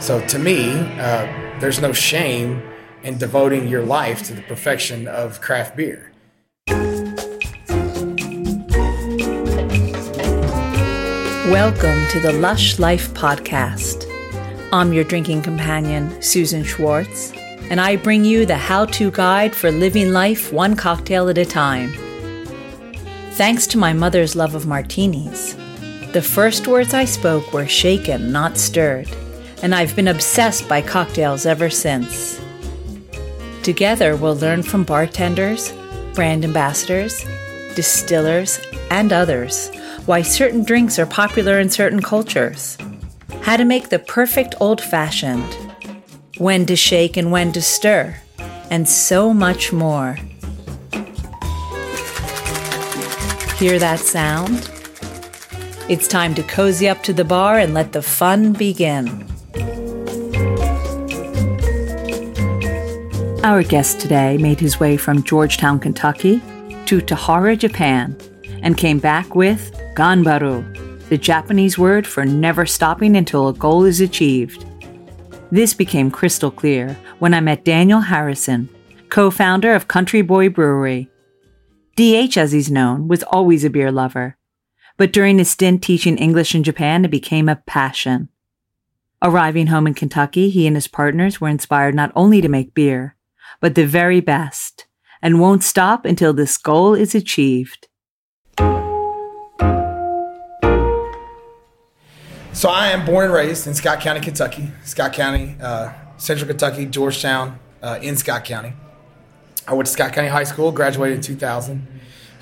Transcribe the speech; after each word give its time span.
So 0.00 0.24
to 0.28 0.38
me, 0.38 0.78
uh, 1.00 1.26
there's 1.58 1.80
no 1.80 1.92
shame 1.92 2.62
in 3.02 3.18
devoting 3.18 3.66
your 3.66 3.82
life 3.82 4.22
to 4.24 4.32
the 4.32 4.42
perfection 4.42 5.08
of 5.08 5.40
craft 5.40 5.76
beer. 5.76 6.12
Welcome 11.50 12.06
to 12.10 12.20
the 12.20 12.32
Lush 12.40 12.78
Life 12.78 13.12
Podcast. 13.12 14.06
I'm 14.72 14.92
your 14.92 15.02
drinking 15.02 15.42
companion, 15.42 16.22
Susan 16.22 16.62
Schwartz, 16.62 17.32
and 17.68 17.80
I 17.80 17.96
bring 17.96 18.24
you 18.24 18.46
the 18.46 18.56
how 18.56 18.84
to 18.84 19.10
guide 19.10 19.54
for 19.54 19.72
living 19.72 20.12
life 20.12 20.52
one 20.52 20.76
cocktail 20.76 21.28
at 21.28 21.38
a 21.38 21.44
time. 21.44 21.92
Thanks 23.32 23.66
to 23.68 23.78
my 23.78 23.92
mother's 23.92 24.36
love 24.36 24.54
of 24.54 24.64
martinis, 24.64 25.56
the 26.12 26.22
first 26.22 26.68
words 26.68 26.94
I 26.94 27.04
spoke 27.04 27.52
were 27.52 27.66
shaken, 27.66 28.30
not 28.30 28.58
stirred, 28.58 29.08
and 29.62 29.74
I've 29.74 29.96
been 29.96 30.08
obsessed 30.08 30.68
by 30.68 30.82
cocktails 30.82 31.46
ever 31.46 31.70
since. 31.70 32.40
Together, 33.62 34.16
we'll 34.16 34.36
learn 34.36 34.62
from 34.62 34.84
bartenders, 34.84 35.72
brand 36.14 36.44
ambassadors, 36.44 37.24
distillers, 37.74 38.60
and 38.90 39.12
others 39.12 39.70
why 40.06 40.22
certain 40.22 40.64
drinks 40.64 40.98
are 40.98 41.06
popular 41.06 41.60
in 41.60 41.68
certain 41.68 42.00
cultures, 42.00 42.78
how 43.42 43.56
to 43.56 43.64
make 43.64 43.90
the 43.90 43.98
perfect 43.98 44.54
old 44.58 44.80
fashioned, 44.80 45.54
when 46.38 46.64
to 46.64 46.74
shake 46.74 47.16
and 47.16 47.30
when 47.30 47.52
to 47.52 47.60
stir, 47.60 48.16
and 48.70 48.88
so 48.88 49.34
much 49.34 49.70
more. 49.72 50.14
Hear 53.58 53.78
that 53.78 54.00
sound? 54.00 54.70
It's 55.90 56.08
time 56.08 56.34
to 56.36 56.42
cozy 56.42 56.88
up 56.88 57.02
to 57.02 57.12
the 57.12 57.24
bar 57.24 57.58
and 57.58 57.74
let 57.74 57.92
the 57.92 58.02
fun 58.02 58.54
begin. 58.54 59.27
Our 63.48 63.62
guest 63.62 63.98
today 63.98 64.36
made 64.36 64.60
his 64.60 64.78
way 64.78 64.98
from 64.98 65.22
Georgetown, 65.22 65.80
Kentucky 65.80 66.42
to 66.84 67.00
Tahara, 67.00 67.56
Japan, 67.56 68.14
and 68.62 68.76
came 68.76 68.98
back 68.98 69.34
with 69.34 69.72
Ganbaru, 69.94 71.08
the 71.08 71.16
Japanese 71.16 71.78
word 71.78 72.06
for 72.06 72.26
never 72.26 72.66
stopping 72.66 73.16
until 73.16 73.48
a 73.48 73.54
goal 73.54 73.84
is 73.84 74.02
achieved. 74.02 74.66
This 75.50 75.72
became 75.72 76.10
crystal 76.10 76.50
clear 76.50 76.94
when 77.20 77.32
I 77.32 77.40
met 77.40 77.64
Daniel 77.64 78.00
Harrison, 78.00 78.68
co 79.08 79.30
founder 79.30 79.72
of 79.72 79.88
Country 79.88 80.20
Boy 80.20 80.50
Brewery. 80.50 81.08
DH, 81.96 82.36
as 82.36 82.52
he's 82.52 82.70
known, 82.70 83.08
was 83.08 83.22
always 83.22 83.64
a 83.64 83.70
beer 83.70 83.90
lover, 83.90 84.36
but 84.98 85.10
during 85.10 85.38
his 85.38 85.50
stint 85.50 85.82
teaching 85.82 86.18
English 86.18 86.54
in 86.54 86.64
Japan, 86.64 87.06
it 87.06 87.10
became 87.10 87.48
a 87.48 87.56
passion. 87.56 88.28
Arriving 89.22 89.68
home 89.68 89.86
in 89.86 89.94
Kentucky, 89.94 90.50
he 90.50 90.66
and 90.66 90.76
his 90.76 90.86
partners 90.86 91.40
were 91.40 91.48
inspired 91.48 91.94
not 91.94 92.12
only 92.14 92.42
to 92.42 92.48
make 92.50 92.74
beer, 92.74 93.14
but 93.60 93.74
the 93.74 93.86
very 93.86 94.20
best, 94.20 94.86
and 95.22 95.40
won't 95.40 95.62
stop 95.62 96.04
until 96.04 96.32
this 96.32 96.56
goal 96.56 96.94
is 96.94 97.14
achieved. 97.14 97.88
So 102.52 102.68
I 102.68 102.88
am 102.88 103.06
born 103.06 103.26
and 103.26 103.34
raised 103.34 103.66
in 103.66 103.74
Scott 103.74 104.00
County, 104.00 104.20
Kentucky. 104.20 104.70
Scott 104.82 105.12
County, 105.12 105.54
uh, 105.60 105.92
Central 106.16 106.48
Kentucky, 106.48 106.86
Georgetown, 106.86 107.58
uh, 107.82 107.98
in 108.02 108.16
Scott 108.16 108.44
County. 108.44 108.72
I 109.66 109.74
went 109.74 109.86
to 109.86 109.92
Scott 109.92 110.12
County 110.12 110.28
High 110.28 110.44
School, 110.44 110.72
graduated 110.72 111.18
in 111.18 111.22
2000. 111.22 111.86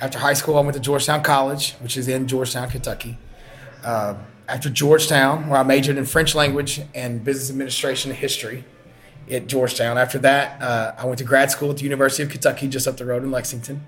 After 0.01 0.19
high 0.19 0.35
school, 0.35 0.57
I 0.57 0.61
went 0.61 0.75
to 0.75 0.81
Georgetown 0.81 1.23
College, 1.23 1.73
which 1.75 1.97
is 1.97 2.09
in 2.09 2.29
Georgetown, 2.29 2.71
Kentucky. 2.71 3.19
Uh, 3.85 4.15
after 4.49 4.71
Georgetown, 4.71 5.49
where 5.49 5.59
I 5.59 5.63
majored 5.65 5.97
in 5.97 6.05
French 6.05 6.35
language 6.35 6.81
and 6.95 7.25
business 7.25 7.51
administration 7.51 8.11
and 8.11 8.19
history 8.19 8.65
at 9.31 9.47
Georgetown. 9.47 9.99
After 9.99 10.19
that, 10.19 10.61
uh, 10.63 10.95
I 10.99 11.07
went 11.07 11.19
to 11.19 11.25
grad 11.25 11.51
school 11.51 11.71
at 11.71 11.79
the 11.79 11.85
University 11.85 12.23
of 12.23 12.31
Kentucky, 12.31 12.69
just 12.69 12.87
up 12.87 12.97
the 12.97 13.05
road 13.05 13.23
in 13.23 13.31
Lexington 13.31 13.87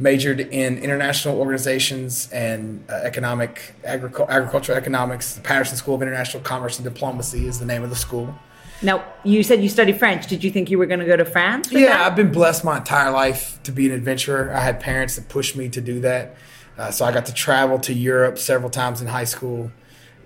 majored 0.00 0.40
in 0.40 0.78
international 0.78 1.38
organizations 1.38 2.30
and 2.32 2.82
uh, 2.88 2.94
economic 2.94 3.74
agric- 3.84 4.28
agricultural 4.28 4.76
economics. 4.76 5.34
The 5.34 5.42
Patterson 5.42 5.76
School 5.76 5.94
of 5.94 6.02
International 6.02 6.42
Commerce 6.42 6.78
and 6.78 6.84
Diplomacy 6.84 7.46
is 7.46 7.58
the 7.58 7.66
name 7.66 7.82
of 7.82 7.90
the 7.90 7.96
school. 7.96 8.34
Now, 8.82 9.04
you 9.24 9.42
said 9.42 9.62
you 9.62 9.68
studied 9.68 9.98
French. 9.98 10.26
Did 10.26 10.42
you 10.42 10.50
think 10.50 10.70
you 10.70 10.78
were 10.78 10.86
going 10.86 11.00
to 11.00 11.06
go 11.06 11.16
to 11.16 11.24
France? 11.26 11.70
Yeah, 11.70 11.88
that? 11.88 12.00
I've 12.00 12.16
been 12.16 12.32
blessed 12.32 12.64
my 12.64 12.78
entire 12.78 13.10
life 13.10 13.62
to 13.64 13.72
be 13.72 13.86
an 13.86 13.92
adventurer. 13.92 14.50
I 14.54 14.60
had 14.60 14.80
parents 14.80 15.16
that 15.16 15.28
pushed 15.28 15.54
me 15.54 15.68
to 15.68 15.82
do 15.82 16.00
that. 16.00 16.34
Uh, 16.78 16.90
so 16.90 17.04
I 17.04 17.12
got 17.12 17.26
to 17.26 17.34
travel 17.34 17.78
to 17.80 17.92
Europe 17.92 18.38
several 18.38 18.70
times 18.70 19.02
in 19.02 19.08
high 19.08 19.24
school. 19.24 19.70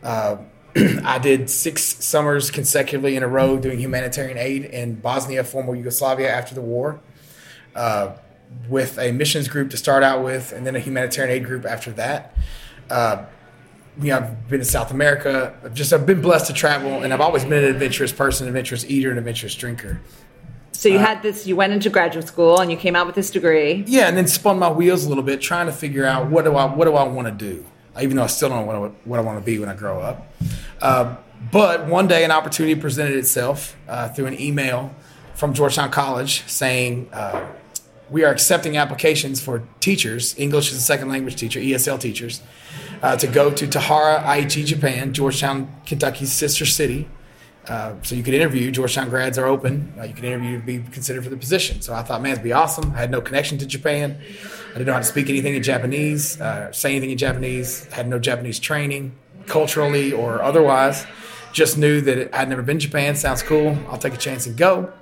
Uh, 0.04 0.36
I 1.04 1.18
did 1.18 1.50
six 1.50 1.82
summers 2.04 2.50
consecutively 2.50 3.16
in 3.16 3.22
a 3.22 3.28
row 3.28 3.58
doing 3.58 3.78
humanitarian 3.78 4.38
aid 4.38 4.64
in 4.64 4.96
Bosnia, 4.96 5.44
former 5.44 5.74
Yugoslavia 5.74 6.30
after 6.30 6.54
the 6.54 6.60
war. 6.60 7.00
Uh, 7.74 8.16
with 8.68 8.98
a 8.98 9.12
missions 9.12 9.48
group 9.48 9.70
to 9.70 9.76
start 9.76 10.02
out 10.02 10.24
with, 10.24 10.52
and 10.52 10.66
then 10.66 10.76
a 10.76 10.78
humanitarian 10.78 11.34
aid 11.34 11.44
group 11.44 11.64
after 11.64 11.90
that. 11.92 12.36
Uh, 12.90 13.24
you 14.00 14.08
know, 14.08 14.18
I've 14.18 14.48
been 14.48 14.60
to 14.60 14.64
South 14.64 14.90
America. 14.90 15.56
I've 15.64 15.74
just 15.74 15.92
I've 15.92 16.06
been 16.06 16.20
blessed 16.20 16.48
to 16.48 16.52
travel, 16.52 17.02
and 17.02 17.12
I've 17.12 17.20
always 17.20 17.44
been 17.44 17.64
an 17.64 17.70
adventurous 17.70 18.12
person, 18.12 18.46
an 18.46 18.48
adventurous 18.48 18.84
eater, 18.86 19.10
an 19.10 19.18
adventurous 19.18 19.54
drinker. 19.54 20.00
So 20.72 20.88
you 20.88 20.98
uh, 20.98 21.06
had 21.06 21.22
this. 21.22 21.46
You 21.46 21.56
went 21.56 21.72
into 21.72 21.90
graduate 21.90 22.26
school, 22.26 22.60
and 22.60 22.70
you 22.70 22.76
came 22.76 22.96
out 22.96 23.06
with 23.06 23.14
this 23.14 23.30
degree. 23.30 23.84
Yeah, 23.86 24.08
and 24.08 24.16
then 24.16 24.26
spun 24.26 24.58
my 24.58 24.70
wheels 24.70 25.04
a 25.04 25.08
little 25.08 25.24
bit, 25.24 25.40
trying 25.40 25.66
to 25.66 25.72
figure 25.72 26.04
out 26.04 26.28
what 26.28 26.44
do 26.44 26.56
I 26.56 26.66
what 26.66 26.86
do 26.86 26.94
I 26.94 27.04
want 27.04 27.28
to 27.28 27.32
do, 27.32 27.64
even 28.00 28.16
though 28.16 28.25
I 28.25 28.28
still 28.28 28.49
don't 28.49 28.66
know 28.66 28.93
what, 29.05 29.19
I 29.19 29.22
want 29.22 29.38
to 29.38 29.44
be 29.44 29.59
when 29.59 29.69
I 29.69 29.75
grow 29.75 30.00
up. 30.00 30.32
Uh, 30.81 31.16
but 31.53 31.87
one 31.87 32.06
day, 32.06 32.25
an 32.25 32.31
opportunity 32.31 32.78
presented 32.78 33.16
itself 33.16 33.77
uh, 33.88 34.09
through 34.09 34.27
an 34.27 34.41
email 34.41 34.94
from 35.34 35.53
Georgetown 35.53 35.91
College 35.91 36.43
saying 36.47 37.09
uh, 37.12 37.47
we 38.10 38.25
are 38.25 38.31
accepting 38.31 38.77
applications 38.77 39.41
for 39.41 39.62
teachers, 39.81 40.38
English 40.38 40.71
as 40.71 40.78
a 40.78 40.81
second 40.81 41.09
language 41.09 41.37
teacher, 41.37 41.60
ESL 41.60 42.00
teachers, 42.00 42.43
uh, 43.03 43.16
to 43.16 43.27
go 43.27 43.50
to 43.50 43.66
Tahara 43.66 44.22
Aichi, 44.22 44.65
Japan, 44.65 45.12
Georgetown, 45.12 45.75
Kentucky's 45.87 46.32
sister 46.32 46.65
city. 46.65 47.09
Uh, 47.69 47.94
so 48.02 48.14
you 48.14 48.22
could 48.22 48.34
interview. 48.34 48.70
Georgetown 48.70 49.08
grads 49.08 49.38
are 49.38 49.47
open. 49.47 49.92
Uh, 49.98 50.04
you 50.04 50.12
can 50.12 50.25
interview 50.25 50.60
to 50.60 50.64
be 50.64 50.78
considered 50.91 51.25
for 51.25 51.30
the 51.30 51.36
position. 51.36 51.80
So 51.80 51.94
I 51.94 52.02
thought, 52.02 52.20
man, 52.20 52.32
it'd 52.32 52.44
be 52.44 52.52
awesome. 52.52 52.92
I 52.92 52.98
had 52.98 53.10
no 53.10 53.20
connection 53.20 53.56
to 53.58 53.66
Japan. 53.66 54.20
I 54.20 54.72
didn't 54.72 54.86
know 54.86 54.92
how 54.92 54.98
to 54.98 55.04
speak 55.04 55.30
anything 55.30 55.54
in 55.54 55.62
Japanese, 55.62 56.41
uh, 56.41 56.70
say 56.72 56.91
anything 56.91 57.10
in 57.10 57.19
Japanese. 57.19 57.86
Had 57.86 58.08
no 58.08 58.19
Japanese 58.19 58.58
training, 58.58 59.16
culturally 59.47 60.12
or 60.12 60.42
otherwise. 60.42 61.06
Just 61.52 61.78
knew 61.78 62.00
that 62.02 62.34
I'd 62.34 62.48
never 62.48 62.62
been 62.62 62.78
to 62.78 62.86
Japan. 62.86 63.14
Sounds 63.14 63.42
cool. 63.42 63.78
I'll 63.88 63.98
take 63.98 64.14
a 64.14 64.19
chance 64.19 64.46
and 64.46 64.56
go. 64.56 64.92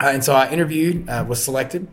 Uh, 0.00 0.10
and 0.12 0.22
so 0.22 0.34
I 0.34 0.50
interviewed, 0.50 1.08
uh, 1.08 1.24
was 1.26 1.42
selected 1.42 1.88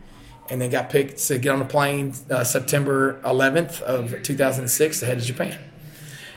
and 0.50 0.60
then 0.60 0.70
got 0.70 0.90
picked 0.90 1.18
to 1.28 1.38
get 1.38 1.52
on 1.52 1.60
a 1.60 1.64
plane 1.64 2.12
September 2.12 3.20
11th 3.22 3.82
of 3.82 4.22
2006 4.22 5.00
to 5.00 5.06
head 5.06 5.18
to 5.18 5.24
Japan. 5.24 5.58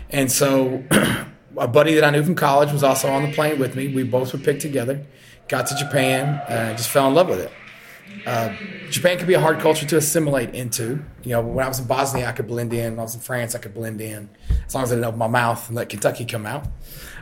And 0.09 0.29
so 0.29 0.83
a 1.61 1.67
buddy 1.67 1.93
that 1.93 2.03
I 2.03 2.09
knew 2.09 2.23
from 2.23 2.33
college 2.33 2.71
was 2.71 2.83
also 2.83 3.07
on 3.07 3.21
the 3.21 3.31
plane 3.31 3.59
with 3.59 3.75
me. 3.75 3.87
We 3.87 4.01
both 4.01 4.33
were 4.33 4.39
picked 4.39 4.61
together, 4.61 5.05
got 5.47 5.67
to 5.67 5.75
Japan, 5.75 6.41
and 6.49 6.75
just 6.75 6.89
fell 6.89 7.07
in 7.07 7.13
love 7.13 7.29
with 7.29 7.39
it. 7.39 7.51
Uh, 8.25 8.55
Japan 8.89 9.19
can 9.19 9.27
be 9.27 9.35
a 9.35 9.39
hard 9.39 9.59
culture 9.59 9.85
to 9.85 9.97
assimilate 9.97 10.55
into. 10.55 11.03
You 11.23 11.33
know, 11.33 11.41
when 11.41 11.63
I 11.63 11.67
was 11.67 11.79
in 11.79 11.85
Bosnia, 11.85 12.27
I 12.27 12.31
could 12.31 12.47
blend 12.47 12.73
in. 12.73 12.93
When 12.93 12.99
I 12.99 13.03
was 13.03 13.13
in 13.13 13.21
France, 13.21 13.53
I 13.53 13.59
could 13.59 13.75
blend 13.75 14.01
in 14.01 14.27
as 14.65 14.73
long 14.73 14.83
as 14.83 14.91
I 14.91 14.95
didn't 14.95 15.05
open 15.05 15.19
my 15.19 15.27
mouth 15.27 15.67
and 15.67 15.75
let 15.75 15.89
Kentucky 15.89 16.25
come 16.25 16.47
out. 16.47 16.65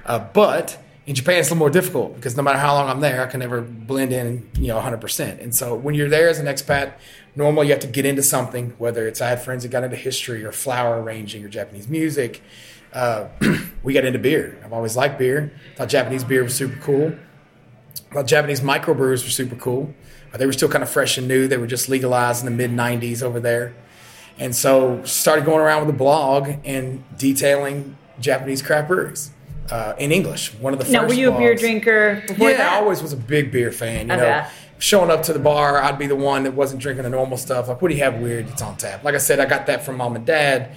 Uh, 0.06 0.20
but 0.20 0.82
in 1.06 1.16
Japan, 1.16 1.40
it's 1.40 1.50
a 1.50 1.52
little 1.52 1.60
more 1.60 1.70
difficult 1.70 2.16
because 2.16 2.38
no 2.38 2.44
matter 2.44 2.60
how 2.60 2.76
long 2.76 2.90
I'm 2.90 3.02
there, 3.02 3.22
I 3.22 3.26
can 3.26 3.42
never 3.42 3.60
blend 3.62 4.14
in, 4.14 4.50
you 4.56 4.68
know, 4.68 4.80
100%. 4.80 5.44
And 5.44 5.54
so 5.54 5.76
when 5.76 5.96
you're 5.96 6.10
there 6.10 6.30
as 6.30 6.40
an 6.40 6.46
expat, 6.46 6.94
normally 7.36 7.68
you 7.68 7.74
have 7.74 7.82
to 7.82 7.88
get 7.88 8.06
into 8.06 8.24
something, 8.24 8.74
whether 8.78 9.06
it's 9.06 9.20
I 9.20 9.28
had 9.28 9.42
friends 9.42 9.64
that 9.64 9.70
got 9.70 9.84
into 9.84 9.98
history 9.98 10.46
or 10.46 10.54
flower 10.54 11.02
arranging 11.02 11.44
or 11.44 11.50
Japanese 11.50 11.90
music. 11.90 12.42
Uh, 12.94 13.28
we 13.84 13.94
got 13.94 14.06
into 14.06 14.20
beer. 14.20 14.60
I've 14.64 14.74
always 14.74 14.98
liked 14.98 15.20
beer. 15.20 15.52
Thought 15.76 15.90
Japanese 15.90 16.24
beer 16.24 16.44
was 16.44 16.56
super 16.56 16.80
cool. 16.80 17.14
Thought 18.12 18.28
Japanese 18.28 18.62
microbrews 18.62 19.24
were 19.24 19.30
super 19.30 19.56
cool. 19.56 19.94
Uh, 20.34 20.38
they 20.38 20.46
were 20.46 20.54
still 20.54 20.70
kind 20.70 20.84
of 20.84 20.90
fresh 20.90 21.18
and 21.18 21.28
new. 21.28 21.48
They 21.48 21.58
were 21.58 21.68
just 21.68 21.90
legalized 21.90 22.46
in 22.46 22.46
the 22.46 22.68
mid 22.68 22.72
90s 22.72 23.22
over 23.22 23.40
there. 23.40 23.74
And 24.38 24.56
so 24.56 25.04
started 25.04 25.46
going 25.46 25.60
around 25.60 25.86
with 25.86 25.96
a 25.96 25.98
blog 25.98 26.50
and 26.64 27.04
detailing 27.18 27.98
Japanese 28.20 28.62
craft 28.62 28.88
breweries 28.88 29.32
uh, 29.70 29.94
in 29.98 30.12
English. 30.12 30.54
One 30.56 30.74
of 30.74 30.80
the 30.80 30.92
now, 30.92 31.02
first. 31.02 31.10
were 31.10 31.20
you 31.20 31.32
blogs. 31.32 31.36
a 31.36 31.40
beer 31.40 31.56
drinker 31.56 32.24
before 32.28 32.50
yeah, 32.50 32.58
that? 32.58 32.74
I 32.74 32.76
always 32.78 33.02
was 33.02 33.14
a 33.14 33.18
big 33.18 33.52
beer 33.52 33.72
fan. 33.72 34.08
You 34.08 34.14
I 34.14 34.18
know, 34.18 34.24
bet. 34.24 34.52
showing 34.80 35.12
up 35.12 35.24
to 35.24 35.34
the 35.34 35.40
bar, 35.40 35.82
I'd 35.82 36.00
be 36.00 36.08
the 36.08 36.16
one 36.16 36.44
that 36.44 36.54
wasn't 36.54 36.82
drinking 36.82 37.04
the 37.04 37.10
normal 37.10 37.38
stuff. 37.38 37.68
Like, 37.68 37.82
what 37.82 37.90
do 37.90 37.96
you 37.96 38.04
have 38.04 38.20
weird? 38.20 38.48
It's 38.50 38.62
on 38.62 38.78
tap. 38.78 39.04
Like 39.04 39.16
I 39.16 39.20
said, 39.20 39.40
I 39.40 39.46
got 39.46 39.66
that 39.68 39.84
from 39.84 39.98
mom 39.98 40.16
and 40.16 40.26
dad. 40.26 40.76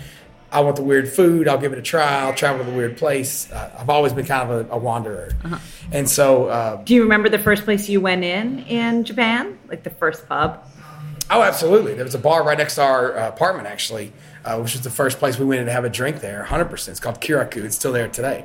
I 0.53 0.61
want 0.61 0.77
the 0.77 0.83
weird 0.83 1.09
food. 1.09 1.49
I'll 1.49 1.59
give 1.59 1.73
it 1.73 1.79
a 1.79 1.83
try. 1.83 2.21
I'll 2.21 2.35
travel 2.35 2.65
to 2.65 2.71
the 2.71 2.77
weird 2.77 2.99
place. 2.99 3.51
Uh, 3.51 3.75
I've 3.79 3.89
always 3.89 4.13
been 4.13 4.27
kind 4.27 4.51
of 4.51 4.71
a, 4.71 4.75
a 4.75 4.79
wanderer, 4.79 5.33
uh-huh. 5.45 5.59
and 5.91 6.09
so. 6.09 6.47
Uh, 6.47 6.83
do 6.85 6.95
you 6.95 7.03
remember 7.03 7.29
the 7.29 7.39
first 7.39 7.65
place 7.65 7.89
you 7.89 8.01
went 8.01 8.23
in 8.23 8.61
in 8.61 9.05
Japan, 9.05 9.59
like 9.69 9.83
the 9.83 9.91
first 9.91 10.29
pub? 10.29 10.63
Oh, 11.31 11.43
absolutely. 11.43 11.95
There 11.95 12.05
was 12.05 12.15
a 12.15 12.19
bar 12.19 12.45
right 12.45 12.59
next 12.59 12.75
to 12.75 12.83
our 12.83 13.17
uh, 13.17 13.29
apartment, 13.29 13.67
actually, 13.67 14.13
uh, 14.45 14.59
which 14.59 14.75
was 14.75 14.83
the 14.83 14.91
first 14.91 15.19
place 15.19 15.39
we 15.39 15.47
went 15.47 15.61
in 15.61 15.67
to 15.67 15.73
have 15.73 15.85
a 15.85 15.89
drink 15.89 16.21
there. 16.21 16.45
100%. 16.47 16.89
It's 16.89 17.01
called 17.01 17.23
Kiraku. 17.23 17.65
It's 17.65 17.75
still 17.75 17.93
there 17.93 18.09
today. 18.09 18.45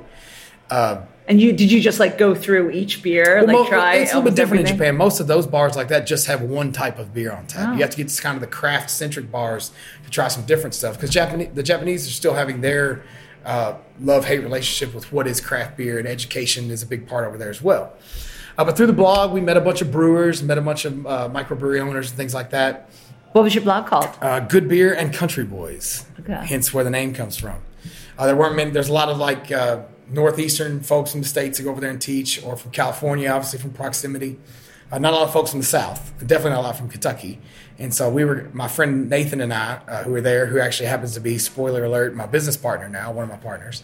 And 0.70 1.42
you 1.42 1.52
did 1.54 1.72
you 1.72 1.82
just 1.82 2.00
like 2.00 2.18
go 2.18 2.34
through 2.36 2.72
each 2.72 3.02
beer, 3.04 3.38
Well, 3.38 3.46
like 3.48 3.54
mo- 3.56 3.68
try? 3.68 3.96
it's 3.96 4.12
a 4.14 4.16
little 4.16 4.30
bit 4.30 4.36
different 4.36 4.62
everything? 4.62 4.74
in 4.76 4.78
Japan. 4.80 4.98
Most 4.98 5.20
of 5.20 5.28
those 5.28 5.46
bars 5.48 5.76
like 5.76 5.90
that 5.90 6.08
just 6.08 6.28
have 6.28 6.42
one 6.42 6.72
type 6.72 7.00
of 7.00 7.14
beer 7.14 7.32
on 7.32 7.48
tap. 7.48 7.70
Oh. 7.70 7.74
You 7.74 7.82
have 7.82 7.90
to 7.92 7.98
get 7.98 8.08
to 8.10 8.22
kind 8.22 8.36
of 8.36 8.42
the 8.42 8.48
craft 8.48 8.90
centric 8.90 9.32
bars 9.32 9.72
to 10.06 10.10
try 10.10 10.28
some 10.30 10.46
different 10.46 10.74
stuff 10.74 10.96
because 10.96 11.10
Japanese 11.10 11.50
the 11.54 11.64
Japanese 11.64 12.08
are 12.08 12.12
still 12.12 12.34
having 12.34 12.62
their 12.62 13.04
uh, 13.46 13.76
love 14.02 14.26
hate 14.26 14.40
relationship 14.40 14.94
with 14.94 15.12
what 15.12 15.26
is 15.28 15.40
craft 15.42 15.78
beer, 15.78 16.00
and 16.00 16.08
education 16.08 16.70
is 16.72 16.84
a 16.84 16.86
big 16.86 17.08
part 17.08 17.28
over 17.28 17.38
there 17.38 17.50
as 17.50 17.62
well. 17.62 17.94
Uh, 18.58 18.66
but 18.66 18.76
through 18.76 18.88
the 18.88 18.94
blog, 18.94 19.32
we 19.32 19.40
met 19.40 19.56
a 19.56 19.62
bunch 19.62 19.82
of 19.82 19.92
brewers, 19.92 20.42
met 20.44 20.58
a 20.58 20.62
bunch 20.62 20.84
of 20.84 21.06
uh, 21.06 21.30
microbrewery 21.32 21.80
owners, 21.80 22.10
and 22.10 22.18
things 22.18 22.34
like 22.34 22.50
that. 22.50 22.90
What 23.34 23.44
was 23.44 23.54
your 23.54 23.64
blog 23.64 23.86
called? 23.86 24.10
Uh, 24.22 24.40
good 24.40 24.68
beer 24.68 24.94
and 24.94 25.14
country 25.14 25.44
boys, 25.46 26.06
Okay. 26.22 26.34
hence 26.46 26.74
where 26.74 26.84
the 26.84 26.90
name 26.90 27.14
comes 27.14 27.38
from. 27.38 27.58
Uh, 28.18 28.26
there 28.26 28.36
weren't 28.36 28.56
many. 28.56 28.72
There's 28.72 28.90
a 28.90 28.94
lot 28.94 29.10
of 29.10 29.18
like 29.18 29.52
uh, 29.52 29.84
northeastern 30.10 30.82
folks 30.82 31.12
from 31.12 31.22
the 31.22 31.28
states 31.28 31.58
that 31.58 31.64
go 31.64 31.72
over 31.72 31.82
there 31.82 31.92
and 31.92 32.02
teach, 32.02 32.44
or 32.44 32.56
from 32.56 32.72
California, 32.72 33.30
obviously 33.30 33.60
from 33.60 33.72
proximity. 33.72 34.40
Uh, 34.92 34.98
not 34.98 35.14
a 35.14 35.18
lot 35.18 35.28
of 35.28 35.34
folks 35.34 35.52
from 35.52 35.60
the 35.60 35.66
south. 35.66 36.14
Definitely 36.20 36.52
not 36.52 36.62
a 36.62 36.68
lot 36.68 36.78
from 36.78 36.90
Kentucky. 36.90 37.40
And 37.78 37.94
so 37.94 38.10
we 38.10 38.26
were. 38.26 38.50
My 38.54 38.68
friend 38.68 39.10
Nathan 39.10 39.42
and 39.42 39.54
I, 39.54 39.82
uh, 39.88 40.04
who 40.04 40.12
were 40.12 40.22
there, 40.22 40.48
who 40.48 40.60
actually 40.60 40.88
happens 40.88 41.14
to 41.14 41.20
be 41.20 41.38
spoiler 41.38 41.84
alert, 41.84 42.16
my 42.16 42.26
business 42.26 42.58
partner 42.58 42.90
now, 42.90 43.12
one 43.12 43.24
of 43.24 43.30
my 43.30 43.38
partners. 43.38 43.84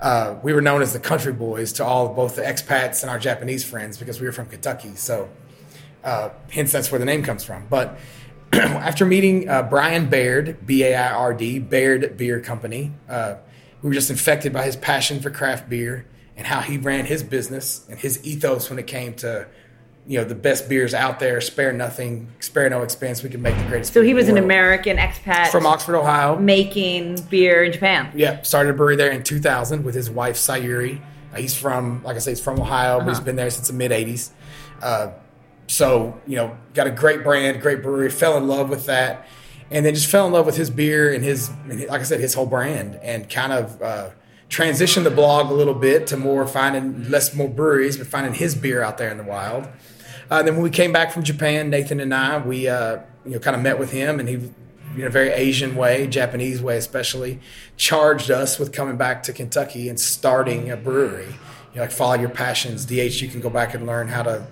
Uh, 0.00 0.36
we 0.42 0.52
were 0.52 0.60
known 0.60 0.82
as 0.82 0.92
the 0.92 1.00
country 1.00 1.32
boys 1.32 1.72
to 1.74 1.84
all 1.84 2.06
of 2.06 2.16
both 2.16 2.36
the 2.36 2.42
expats 2.42 3.02
and 3.02 3.10
our 3.10 3.18
Japanese 3.18 3.64
friends 3.64 3.96
because 3.96 4.20
we 4.20 4.26
were 4.26 4.32
from 4.32 4.46
Kentucky. 4.46 4.94
So 4.94 5.28
uh, 6.04 6.30
hence 6.50 6.70
that's 6.70 6.90
where 6.92 6.98
the 6.98 7.04
name 7.04 7.22
comes 7.22 7.44
from. 7.44 7.66
But 7.68 7.98
after 8.52 9.04
meeting 9.04 9.48
uh, 9.48 9.62
Bryan 9.62 10.08
Baird, 10.08 10.66
B 10.66 10.84
A 10.84 10.94
I 10.94 11.12
R 11.12 11.34
D, 11.34 11.58
Baird 11.58 12.16
Beer 12.16 12.40
Company, 12.40 12.92
uh, 13.08 13.36
we 13.82 13.88
were 13.88 13.94
just 13.94 14.10
infected 14.10 14.52
by 14.52 14.62
his 14.62 14.76
passion 14.76 15.20
for 15.20 15.30
craft 15.30 15.68
beer 15.68 16.06
and 16.36 16.46
how 16.46 16.60
he 16.60 16.78
ran 16.78 17.06
his 17.06 17.22
business 17.22 17.86
and 17.88 17.98
his 17.98 18.24
ethos 18.26 18.68
when 18.68 18.78
it 18.78 18.86
came 18.86 19.14
to 19.14 19.46
you 20.06 20.18
know 20.18 20.24
the 20.24 20.34
best 20.34 20.68
beers 20.68 20.94
out 20.94 21.18
there, 21.18 21.40
spare 21.40 21.72
nothing, 21.72 22.28
spare 22.38 22.70
no 22.70 22.82
expense. 22.82 23.22
We 23.22 23.28
can 23.28 23.42
make 23.42 23.56
the 23.56 23.64
greatest. 23.64 23.92
So 23.92 24.02
he 24.02 24.14
was 24.14 24.28
an. 24.28 24.36
American 24.36 24.98
expat 24.98 25.48
from 25.48 25.66
Oxford, 25.66 25.96
Ohio. 25.96 26.38
making 26.38 27.22
beer 27.22 27.64
in 27.64 27.72
Japan. 27.72 28.12
Yeah, 28.14 28.42
started 28.42 28.70
a 28.70 28.72
brewery 28.74 28.96
there 28.96 29.10
in 29.10 29.24
2000 29.24 29.82
with 29.82 29.94
his 29.94 30.08
wife 30.08 30.36
Sayuri. 30.36 31.00
Uh, 31.32 31.38
he's 31.38 31.56
from, 31.56 32.04
like 32.04 32.14
I 32.16 32.20
say, 32.20 32.32
he's 32.32 32.40
from 32.40 32.60
Ohio, 32.60 32.98
but 32.98 33.08
he's 33.08 33.20
been 33.20 33.34
there 33.34 33.50
since 33.50 33.66
the 33.66 33.74
mid 33.74 33.90
80s. 33.90 34.30
Uh, 34.80 35.12
so, 35.66 36.20
you 36.26 36.36
know, 36.36 36.56
got 36.74 36.86
a 36.86 36.90
great 36.90 37.24
brand, 37.24 37.60
great 37.60 37.82
brewery, 37.82 38.10
fell 38.10 38.36
in 38.36 38.46
love 38.46 38.68
with 38.68 38.86
that, 38.86 39.26
and 39.70 39.84
then 39.84 39.94
just 39.94 40.08
fell 40.08 40.26
in 40.26 40.32
love 40.32 40.46
with 40.46 40.56
his 40.56 40.70
beer 40.70 41.12
and 41.12 41.24
his, 41.24 41.48
and 41.68 41.80
like 41.86 42.00
I 42.00 42.04
said, 42.04 42.20
his 42.20 42.34
whole 42.34 42.46
brand, 42.46 42.98
and 43.02 43.28
kind 43.28 43.52
of 43.52 43.82
uh, 43.82 44.10
transitioned 44.48 45.04
the 45.04 45.10
blog 45.10 45.50
a 45.50 45.54
little 45.54 45.74
bit 45.74 46.06
to 46.08 46.16
more 46.16 46.46
finding 46.46 47.10
less 47.10 47.34
more 47.34 47.48
breweries, 47.48 47.96
but 47.96 48.06
finding 48.06 48.34
his 48.34 48.54
beer 48.54 48.82
out 48.82 48.98
there 48.98 49.10
in 49.10 49.18
the 49.18 49.24
wild. 49.24 49.68
Uh, 50.30 50.42
then 50.42 50.54
when 50.54 50.62
we 50.62 50.70
came 50.70 50.92
back 50.92 51.12
from 51.12 51.22
Japan, 51.22 51.70
Nathan 51.70 52.00
and 52.00 52.14
I, 52.14 52.38
we 52.38 52.68
uh, 52.68 53.00
you 53.24 53.32
know 53.32 53.38
kind 53.38 53.56
of 53.56 53.62
met 53.62 53.78
with 53.78 53.92
him, 53.92 54.20
and 54.20 54.28
he, 54.28 54.34
in 54.96 55.02
a 55.02 55.10
very 55.10 55.30
Asian 55.30 55.76
way, 55.76 56.06
Japanese 56.06 56.62
way 56.62 56.76
especially, 56.76 57.40
charged 57.76 58.30
us 58.30 58.58
with 58.58 58.72
coming 58.72 58.96
back 58.96 59.22
to 59.24 59.32
Kentucky 59.32 59.88
and 59.88 60.00
starting 60.00 60.70
a 60.70 60.76
brewery. 60.76 61.26
You 61.72 61.76
know, 61.76 61.82
like 61.82 61.92
follow 61.92 62.14
your 62.14 62.30
passions. 62.30 62.86
DH, 62.86 63.20
you 63.20 63.28
can 63.28 63.40
go 63.40 63.50
back 63.50 63.74
and 63.74 63.86
learn 63.86 64.08
how 64.08 64.22
to 64.22 64.46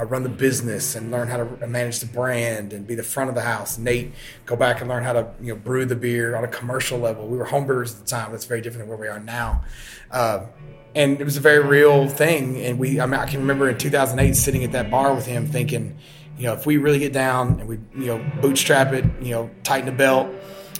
uh, 0.00 0.04
run 0.04 0.22
the 0.22 0.28
business 0.28 0.94
and 0.94 1.10
learn 1.10 1.28
how 1.28 1.36
to 1.36 1.66
manage 1.66 2.00
the 2.00 2.06
brand 2.06 2.72
and 2.72 2.86
be 2.86 2.94
the 2.94 3.02
front 3.02 3.28
of 3.28 3.34
the 3.34 3.42
house. 3.42 3.78
Nate, 3.78 4.12
go 4.46 4.56
back 4.56 4.80
and 4.80 4.88
learn 4.88 5.04
how 5.04 5.12
to 5.12 5.28
you 5.40 5.52
know 5.54 5.60
brew 5.60 5.84
the 5.84 5.96
beer 5.96 6.36
on 6.36 6.44
a 6.44 6.48
commercial 6.48 6.98
level. 6.98 7.26
We 7.26 7.36
were 7.38 7.46
homebrewers 7.46 7.92
at 7.92 8.00
the 8.00 8.06
time. 8.06 8.32
That's 8.32 8.44
very 8.44 8.60
different 8.60 8.86
than 8.86 8.88
where 8.88 8.98
we 8.98 9.08
are 9.08 9.20
now. 9.20 9.64
Uh, 10.10 10.46
and 10.94 11.20
it 11.20 11.24
was 11.24 11.36
a 11.36 11.40
very 11.40 11.64
real 11.64 12.08
thing. 12.08 12.60
And 12.60 12.78
we, 12.78 13.00
I 13.00 13.06
mean, 13.06 13.20
I 13.20 13.26
can 13.26 13.40
remember 13.40 13.68
in 13.68 13.78
2008 13.78 14.34
sitting 14.34 14.64
at 14.64 14.72
that 14.72 14.90
bar 14.90 15.14
with 15.14 15.26
him, 15.26 15.46
thinking, 15.46 15.96
you 16.36 16.44
know, 16.44 16.54
if 16.54 16.66
we 16.66 16.78
really 16.78 16.98
get 16.98 17.12
down 17.12 17.60
and 17.60 17.68
we, 17.68 17.78
you 17.94 18.06
know, 18.06 18.30
bootstrap 18.40 18.92
it, 18.92 19.04
you 19.20 19.30
know, 19.30 19.50
tighten 19.62 19.86
the 19.86 19.92
belt, 19.92 20.28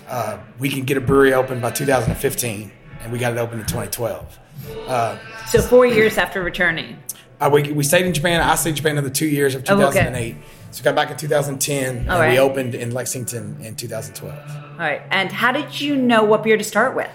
uh, 0.09 0.39
we 0.59 0.69
can 0.69 0.85
get 0.85 0.97
a 0.97 1.01
brewery 1.01 1.33
open 1.33 1.61
by 1.61 1.71
2015. 1.71 2.73
And 3.03 3.13
we 3.13 3.19
got 3.19 3.33
it 3.33 3.39
open 3.39 3.61
in 3.61 3.67
2012. 3.67 4.39
Uh, 4.87 5.19
So 5.47 5.63
four 5.63 5.87
years 5.87 6.19
after 6.19 6.43
returning. 6.43 6.99
Uh, 7.41 7.51
we, 7.53 7.73
we 7.73 7.83
stayed 7.83 8.05
in 8.07 8.13
Japan. 8.13 8.41
I 8.41 8.55
stayed 8.55 8.71
in 8.71 8.77
Japan 8.77 8.93
another 8.93 9.11
two 9.11 9.27
years 9.27 9.55
of 9.55 9.63
Oh, 9.69 9.75
okay. 9.83 10.01
2008. 10.01 10.37
So 10.73 10.81
we 10.81 10.85
got 10.85 10.95
back 10.95 11.11
in 11.11 11.17
2010, 11.17 11.97
and 11.97 12.11
All 12.11 12.21
we 12.21 12.39
opened 12.39 12.75
in 12.75 12.93
Lexington 12.93 13.57
in 13.61 13.75
2012. 13.75 14.39
All 14.39 14.79
right. 14.79 15.03
And 15.11 15.33
how 15.33 15.51
did 15.53 15.81
you 15.81 15.97
know 15.97 16.23
what 16.23 16.43
beer 16.45 16.57
to 16.57 16.65
start 16.65 16.95
with? 16.95 17.11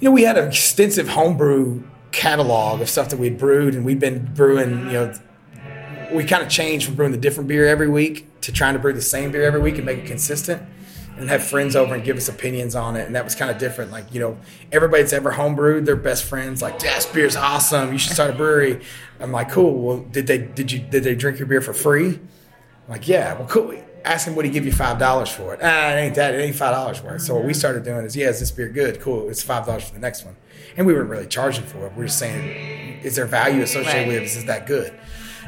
You 0.00 0.08
know, 0.08 0.12
we 0.12 0.22
had 0.22 0.36
an 0.36 0.48
extensive 0.48 1.08
homebrew 1.08 1.82
catalog 2.12 2.80
of 2.80 2.90
stuff 2.90 3.08
that 3.10 3.18
we'd 3.18 3.38
brewed, 3.38 3.74
and 3.74 3.84
we'd 3.84 4.00
been 4.00 4.32
brewing. 4.34 4.86
You 4.86 4.92
know, 4.92 5.14
we 6.12 6.24
kind 6.24 6.42
of 6.42 6.48
changed 6.48 6.86
from 6.86 6.94
brewing 6.96 7.12
the 7.12 7.18
different 7.18 7.48
beer 7.48 7.66
every 7.66 7.88
week 7.88 8.28
to 8.42 8.52
trying 8.52 8.74
to 8.74 8.78
brew 8.80 8.92
the 8.92 9.00
same 9.00 9.32
beer 9.32 9.44
every 9.44 9.60
week 9.60 9.76
and 9.76 9.86
make 9.86 9.98
it 9.98 10.06
consistent. 10.06 10.62
And 11.16 11.28
have 11.30 11.44
friends 11.44 11.76
over 11.76 11.94
and 11.94 12.02
give 12.02 12.16
us 12.16 12.28
opinions 12.28 12.74
on 12.74 12.96
it, 12.96 13.06
and 13.06 13.14
that 13.14 13.22
was 13.22 13.36
kind 13.36 13.48
of 13.48 13.58
different. 13.58 13.92
Like 13.92 14.12
you 14.12 14.18
know, 14.20 14.36
everybody 14.72 15.02
that's 15.02 15.12
ever 15.12 15.30
homebrewed, 15.30 15.84
their 15.84 15.94
best 15.94 16.24
friends 16.24 16.60
like, 16.60 16.82
"Yeah, 16.82 16.96
this 16.96 17.06
beer's 17.06 17.36
awesome. 17.36 17.92
You 17.92 17.98
should 17.98 18.12
start 18.14 18.30
a 18.30 18.32
brewery." 18.32 18.80
I'm 19.20 19.30
like, 19.30 19.48
"Cool. 19.50 19.80
Well, 19.80 19.98
did 19.98 20.26
they 20.26 20.38
did 20.38 20.72
you 20.72 20.80
did 20.80 21.04
they 21.04 21.14
drink 21.14 21.38
your 21.38 21.46
beer 21.46 21.60
for 21.60 21.72
free?" 21.72 22.18
I'm 22.86 22.90
like, 22.90 23.06
yeah, 23.08 23.34
well, 23.34 23.46
cool. 23.48 23.74
Ask 24.04 24.26
him, 24.26 24.34
would 24.34 24.44
he 24.44 24.50
give 24.50 24.66
you 24.66 24.72
five 24.72 24.98
dollars 24.98 25.30
for 25.30 25.54
it? 25.54 25.60
Ah, 25.62 25.92
it 25.92 26.00
ain't 26.00 26.14
that. 26.16 26.34
It 26.34 26.38
ain't 26.42 26.56
five 26.56 26.74
dollars 26.74 26.98
for 26.98 27.14
it. 27.14 27.20
So 27.20 27.34
what 27.36 27.44
we 27.44 27.54
started 27.54 27.84
doing 27.84 28.04
is, 28.04 28.14
yeah, 28.16 28.28
is 28.28 28.40
this 28.40 28.50
beer 28.50 28.68
good? 28.68 29.00
Cool. 29.00 29.30
It's 29.30 29.42
five 29.42 29.64
dollars 29.66 29.84
for 29.84 29.94
the 29.94 30.00
next 30.00 30.24
one, 30.24 30.34
and 30.76 30.84
we 30.86 30.92
weren't 30.94 31.08
really 31.08 31.26
charging 31.26 31.64
for 31.64 31.86
it. 31.86 31.92
We 31.92 31.98
were 32.00 32.06
just 32.06 32.18
saying, 32.18 33.00
is 33.04 33.14
there 33.16 33.24
value 33.26 33.62
associated 33.62 34.00
Right. 34.00 34.08
with 34.08 34.16
it? 34.16 34.22
Is 34.24 34.44
that 34.46 34.66
good? 34.66 34.92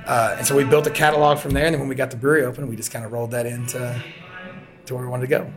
Uh, 0.07 0.37
and 0.39 0.47
so 0.47 0.57
we 0.57 0.63
built 0.65 0.87
a 0.87 0.91
catalog 0.91 1.39
from 1.39 1.51
there, 1.51 1.65
and 1.67 1.75
then 1.75 1.81
when 1.81 1.89
we 1.89 1.97
got 1.97 2.11
the 2.13 2.17
brewery 2.17 2.45
open, 2.45 2.69
we 2.69 2.77
just 2.77 2.93
kind 2.93 3.05
of 3.05 3.13
rolled 3.13 3.33
that 3.33 3.45
into 3.45 4.01
to 4.87 4.95
where 4.95 5.05
we 5.05 5.09
wanted 5.09 5.29
to 5.29 5.39
go. 5.39 5.53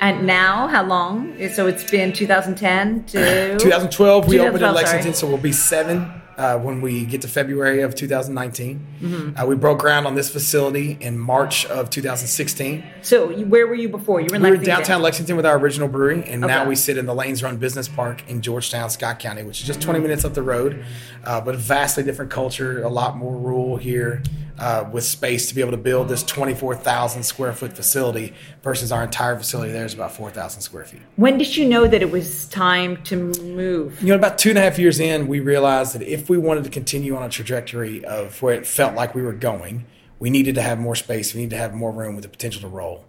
And 0.00 0.26
now, 0.26 0.68
how 0.68 0.84
long? 0.84 1.34
So 1.54 1.66
it's 1.66 1.90
been 1.90 2.12
2010 2.12 3.04
to 3.06 3.58
2012, 3.58 4.28
we 4.28 4.38
opened 4.40 4.56
in 4.56 4.60
2012, 4.60 4.60
sorry. 4.60 4.74
Lexington, 4.74 5.14
so 5.14 5.26
we'll 5.26 5.38
be 5.38 5.52
seven 5.52 6.22
uh, 6.36 6.58
when 6.58 6.80
we 6.80 7.04
get 7.04 7.22
to 7.22 7.28
February 7.28 7.80
of 7.80 7.94
2019. 7.94 8.86
Mm-hmm. 9.00 9.38
Uh, 9.38 9.46
we 9.46 9.56
broke 9.56 9.78
ground 9.78 10.06
on 10.06 10.14
this 10.14 10.30
facility 10.30 10.98
in 11.00 11.18
March 11.18 11.66
of 11.66 11.90
2016. 11.90 12.84
So 13.02 13.32
where 13.44 13.66
were 13.66 13.74
you 13.74 13.88
before? 13.88 14.20
You 14.20 14.28
were 14.30 14.36
in 14.36 14.42
We 14.42 14.50
were 14.50 14.56
downtown 14.58 15.02
Lexington 15.02 15.36
with 15.36 15.46
our 15.46 15.58
original 15.58 15.88
brewery, 15.88 16.24
and 16.28 16.40
now 16.40 16.66
we 16.66 16.76
sit 16.76 16.98
in 16.98 17.06
the 17.06 17.14
Lanes 17.14 17.42
Run 17.42 17.56
Business 17.56 17.88
Park 17.88 18.28
in 18.28 18.42
Georgetown, 18.42 18.90
Scott 18.90 19.18
County, 19.18 19.42
which 19.42 19.60
is 19.60 19.66
just 19.66 19.80
20 19.80 20.00
minutes 20.00 20.24
up 20.24 20.34
the 20.34 20.42
road, 20.42 20.84
uh, 21.24 21.40
but 21.40 21.54
a 21.54 21.58
vastly 21.58 22.02
different 22.02 22.30
culture, 22.30 22.82
a 22.82 22.88
lot 22.88 23.16
more 23.16 23.34
rural 23.36 23.76
here, 23.76 24.22
uh, 24.58 24.88
with 24.90 25.04
space 25.04 25.48
to 25.48 25.54
be 25.54 25.60
able 25.60 25.72
to 25.72 25.76
build 25.76 26.08
this 26.08 26.22
24,000 26.22 27.22
square 27.22 27.52
foot 27.52 27.72
facility 27.72 28.32
versus 28.62 28.90
our 28.92 29.04
entire 29.04 29.36
facility 29.36 29.72
there 29.72 29.84
is 29.84 29.94
about 29.94 30.12
4,000 30.12 30.60
square 30.60 30.84
feet. 30.84 31.02
When 31.16 31.38
did 31.38 31.56
you 31.56 31.68
know 31.68 31.86
that 31.86 32.02
it 32.02 32.10
was 32.10 32.48
time 32.48 33.02
to 33.04 33.16
move? 33.16 34.00
You 34.00 34.08
know, 34.08 34.14
about 34.14 34.38
two 34.38 34.50
and 34.50 34.58
a 34.58 34.62
half 34.62 34.78
years 34.78 35.00
in, 35.00 35.28
we 35.28 35.40
realized 35.40 35.94
that 35.94 36.02
if 36.02 36.28
we 36.28 36.38
wanted 36.38 36.64
to 36.64 36.70
continue 36.70 37.16
on 37.16 37.22
a 37.22 37.28
trajectory 37.28 38.04
of 38.04 38.40
where 38.42 38.54
it 38.54 38.66
felt 38.66 38.94
like 38.94 39.14
we 39.14 39.22
were 39.22 39.32
going, 39.32 39.86
we 40.18 40.30
needed 40.30 40.54
to 40.54 40.62
have 40.62 40.78
more 40.78 40.96
space. 40.96 41.34
We 41.34 41.40
needed 41.40 41.56
to 41.56 41.60
have 41.60 41.74
more 41.74 41.92
room 41.92 42.14
with 42.14 42.24
the 42.24 42.30
potential 42.30 42.62
to 42.62 42.68
roll. 42.68 43.04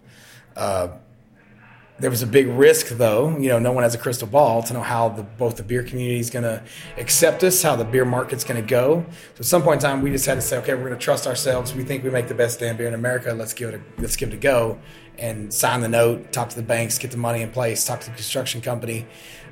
Uh, 0.56 0.88
there 2.00 2.10
was 2.10 2.22
a 2.22 2.26
big 2.26 2.46
risk, 2.46 2.88
though. 2.88 3.36
You 3.36 3.48
know, 3.48 3.58
no 3.58 3.72
one 3.72 3.82
has 3.82 3.94
a 3.94 3.98
crystal 3.98 4.28
ball 4.28 4.62
to 4.62 4.72
know 4.72 4.82
how 4.82 5.08
the, 5.08 5.24
both 5.24 5.56
the 5.56 5.64
beer 5.64 5.82
community 5.82 6.20
is 6.20 6.30
going 6.30 6.44
to 6.44 6.62
accept 6.96 7.42
us, 7.42 7.60
how 7.60 7.74
the 7.74 7.84
beer 7.84 8.04
market's 8.04 8.44
going 8.44 8.60
to 8.60 8.66
go. 8.66 9.04
So 9.34 9.40
at 9.40 9.44
some 9.44 9.62
point 9.62 9.82
in 9.82 9.90
time, 9.90 10.02
we 10.02 10.10
just 10.10 10.24
had 10.24 10.34
to 10.34 10.40
say, 10.40 10.58
okay, 10.58 10.74
we're 10.74 10.84
going 10.84 10.98
to 10.98 11.04
trust 11.04 11.26
ourselves. 11.26 11.74
We 11.74 11.82
think 11.82 12.04
we 12.04 12.10
make 12.10 12.28
the 12.28 12.34
best 12.34 12.60
damn 12.60 12.76
beer 12.76 12.86
in 12.86 12.94
America. 12.94 13.32
Let's 13.32 13.52
give 13.52 13.70
it 13.70 13.80
a 13.80 14.00
let's 14.00 14.14
give 14.14 14.28
it 14.28 14.34
a 14.34 14.38
go, 14.38 14.78
and 15.18 15.52
sign 15.52 15.80
the 15.80 15.88
note, 15.88 16.30
talk 16.32 16.48
to 16.50 16.56
the 16.56 16.62
banks, 16.62 16.98
get 16.98 17.10
the 17.10 17.16
money 17.16 17.42
in 17.42 17.50
place, 17.50 17.84
talk 17.84 18.00
to 18.00 18.10
the 18.10 18.16
construction 18.16 18.60
company. 18.60 19.06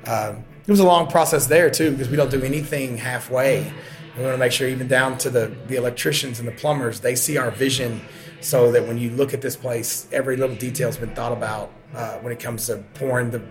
Um, 0.05 0.45
it 0.65 0.71
was 0.71 0.79
a 0.79 0.85
long 0.85 1.07
process 1.07 1.47
there 1.47 1.69
too 1.69 1.91
because 1.91 2.09
we 2.09 2.15
don't 2.15 2.31
do 2.31 2.43
anything 2.43 2.97
halfway. 2.97 3.71
We 4.17 4.23
want 4.23 4.33
to 4.33 4.39
make 4.39 4.51
sure, 4.51 4.67
even 4.67 4.87
down 4.87 5.17
to 5.19 5.29
the 5.29 5.53
the 5.67 5.75
electricians 5.75 6.39
and 6.39 6.47
the 6.47 6.53
plumbers, 6.53 7.01
they 7.01 7.15
see 7.15 7.37
our 7.37 7.51
vision, 7.51 8.01
so 8.41 8.71
that 8.71 8.87
when 8.87 8.97
you 8.97 9.09
look 9.11 9.33
at 9.33 9.41
this 9.41 9.55
place, 9.55 10.07
every 10.11 10.37
little 10.37 10.55
detail's 10.55 10.97
been 10.97 11.13
thought 11.15 11.31
about 11.31 11.71
uh, 11.95 12.17
when 12.19 12.31
it 12.31 12.39
comes 12.39 12.67
to 12.67 12.77
pouring 12.93 13.31
the 13.31 13.41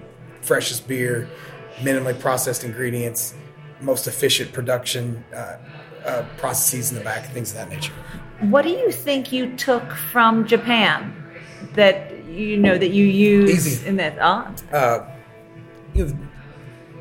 freshest 0.43 0.87
beer, 0.87 1.29
minimally 1.79 2.19
processed 2.19 2.65
ingredients, 2.65 3.35
most 3.81 4.07
efficient 4.07 4.53
production 4.53 5.25
uh, 5.35 5.57
uh, 6.05 6.25
processes 6.39 6.93
in 6.93 6.99
the 6.99 7.05
back, 7.05 7.27
things 7.33 7.51
of 7.51 7.57
that 7.57 7.69
nature. 7.69 7.93
What 8.41 8.63
do 8.63 8.71
you 8.71 8.93
think 8.93 9.33
you 9.33 9.57
took 9.57 9.91
from 9.93 10.47
Japan 10.47 11.15
that 11.75 12.25
you 12.27 12.57
know 12.57 12.79
that 12.79 12.91
you 12.91 13.05
use 13.05 13.67
Easy. 13.67 13.87
in 13.87 13.97
that? 13.97 14.19
Uh, 14.19 15.07
you 15.95 16.07
know, 16.07 16.19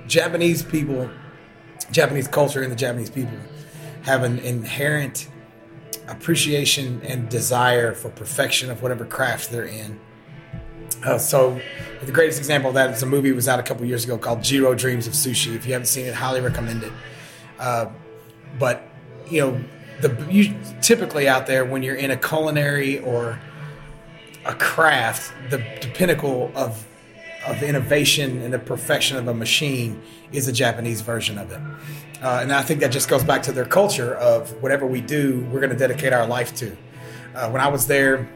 Japanese 0.08 0.64
people, 0.64 1.10
Japanese 1.92 2.28
culture, 2.28 2.62
and 2.62 2.72
the 2.72 2.76
Japanese 2.76 3.10
people 3.10 3.38
have 4.04 4.24
an 4.24 4.40
inherent 4.40 5.28
appreciation 6.08 7.02
and 7.04 7.30
desire 7.30 7.94
for 7.94 8.10
perfection 8.10 8.70
of 8.70 8.82
whatever 8.82 9.06
craft 9.06 9.52
they're 9.52 9.66
in. 9.66 10.00
Uh, 11.04 11.18
so, 11.18 11.60
the 12.04 12.12
greatest 12.12 12.38
example 12.38 12.70
of 12.70 12.76
that 12.76 12.92
is 12.92 13.04
a 13.04 13.06
movie 13.06 13.32
was 13.32 13.48
out 13.48 13.60
a 13.60 13.64
couple 13.64 13.86
years 13.86 14.04
ago 14.04 14.18
called 14.18 14.44
Jiro 14.44 14.74
Dreams 14.76 15.08
of 15.08 15.14
Sushi. 15.14 15.56
If 15.56 15.66
you 15.66 15.74
haven't 15.74 15.88
seen 15.88 16.06
it, 16.06 16.14
highly 16.14 16.42
recommend 16.42 16.84
it. 16.84 16.92
Uh, 17.60 17.88
but 18.60 18.88
you 19.30 19.42
know, 19.42 19.64
the 20.02 20.26
you, 20.30 20.56
typically 20.82 21.28
out 21.28 21.48
there 21.48 21.66
when 21.66 21.84
you're 21.84 21.96
in 21.96 22.12
a 22.12 22.18
culinary 22.18 23.00
or 23.00 23.40
a 24.46 24.54
craft, 24.54 25.34
the, 25.50 25.58
the 25.58 25.88
pinnacle 25.94 26.52
of 26.56 26.86
of 27.48 27.62
innovation 27.64 28.42
and 28.42 28.54
the 28.54 28.60
perfection 28.60 29.18
of 29.18 29.28
a 29.28 29.34
machine 29.34 30.02
is 30.32 30.48
a 30.48 30.52
Japanese 30.52 31.02
version 31.02 31.38
of 31.38 31.52
it. 31.52 31.60
Uh, 32.22 32.40
and 32.42 32.52
I 32.52 32.62
think 32.62 32.80
that 32.80 32.92
just 32.92 33.10
goes 33.10 33.24
back 33.24 33.44
to 33.44 33.52
their 33.52 33.66
culture 33.66 34.16
of 34.16 34.52
whatever 34.62 34.86
we 34.86 35.02
do, 35.02 35.48
we're 35.52 35.60
going 35.60 35.72
to 35.72 35.78
dedicate 35.78 36.14
our 36.14 36.26
life 36.26 36.56
to. 36.56 36.76
Uh, 37.36 37.50
when 37.50 37.62
I 37.62 37.68
was 37.68 37.88
there, 37.88 38.28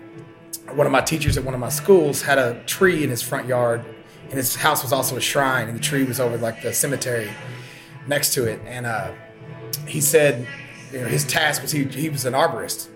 one 0.74 0.86
of 0.86 0.92
my 0.92 1.02
teachers 1.02 1.38
at 1.38 1.44
one 1.44 1.54
of 1.54 1.60
my 1.60 1.70
schools 1.70 2.22
had 2.22 2.38
a 2.38 2.62
tree 2.66 3.04
in 3.04 3.10
his 3.10 3.22
front 3.22 3.48
yard, 3.48 3.84
and 4.26 4.34
his 4.34 4.56
house 4.56 4.84
was 4.84 4.94
also 4.94 5.16
a 5.16 5.22
shrine, 5.22 5.68
and 5.68 5.78
the 5.78 5.82
tree 5.82 6.04
was 6.04 6.20
over 6.20 6.38
like 6.38 6.62
the 6.62 6.74
cemetery 6.74 7.32
next 8.08 8.34
to 8.34 8.46
it. 8.46 8.60
And 8.66 8.86
uh, 8.86 9.12
he 9.88 10.02
said, 10.02 10.48
you 10.92 11.00
know, 11.02 11.08
his 11.08 11.26
task 11.26 11.62
was 11.62 11.72
he, 11.72 11.86
he 11.86 12.10
was 12.10 12.26
an 12.26 12.34
arborist, 12.34 12.90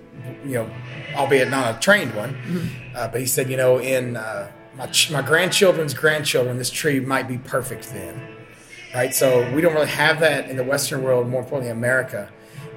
you 0.45 0.53
know, 0.53 0.69
albeit 1.15 1.49
not 1.49 1.75
a 1.75 1.79
trained 1.79 2.13
one, 2.15 2.33
mm-hmm. 2.33 2.95
uh, 2.95 3.07
but 3.07 3.19
he 3.19 3.25
said, 3.25 3.49
you 3.49 3.57
know, 3.57 3.79
in 3.79 4.17
uh, 4.17 4.51
my, 4.77 4.89
my 5.11 5.21
grandchildren's 5.21 5.93
grandchildren, 5.93 6.57
this 6.57 6.69
tree 6.69 6.99
might 6.99 7.27
be 7.27 7.37
perfect 7.37 7.91
then. 7.93 8.29
Right. 8.93 9.13
So 9.13 9.51
we 9.53 9.61
don't 9.61 9.73
really 9.73 9.87
have 9.87 10.19
that 10.19 10.49
in 10.49 10.55
the 10.55 10.63
Western 10.63 11.01
world, 11.01 11.27
more 11.27 11.41
importantly, 11.41 11.71
America, 11.71 12.29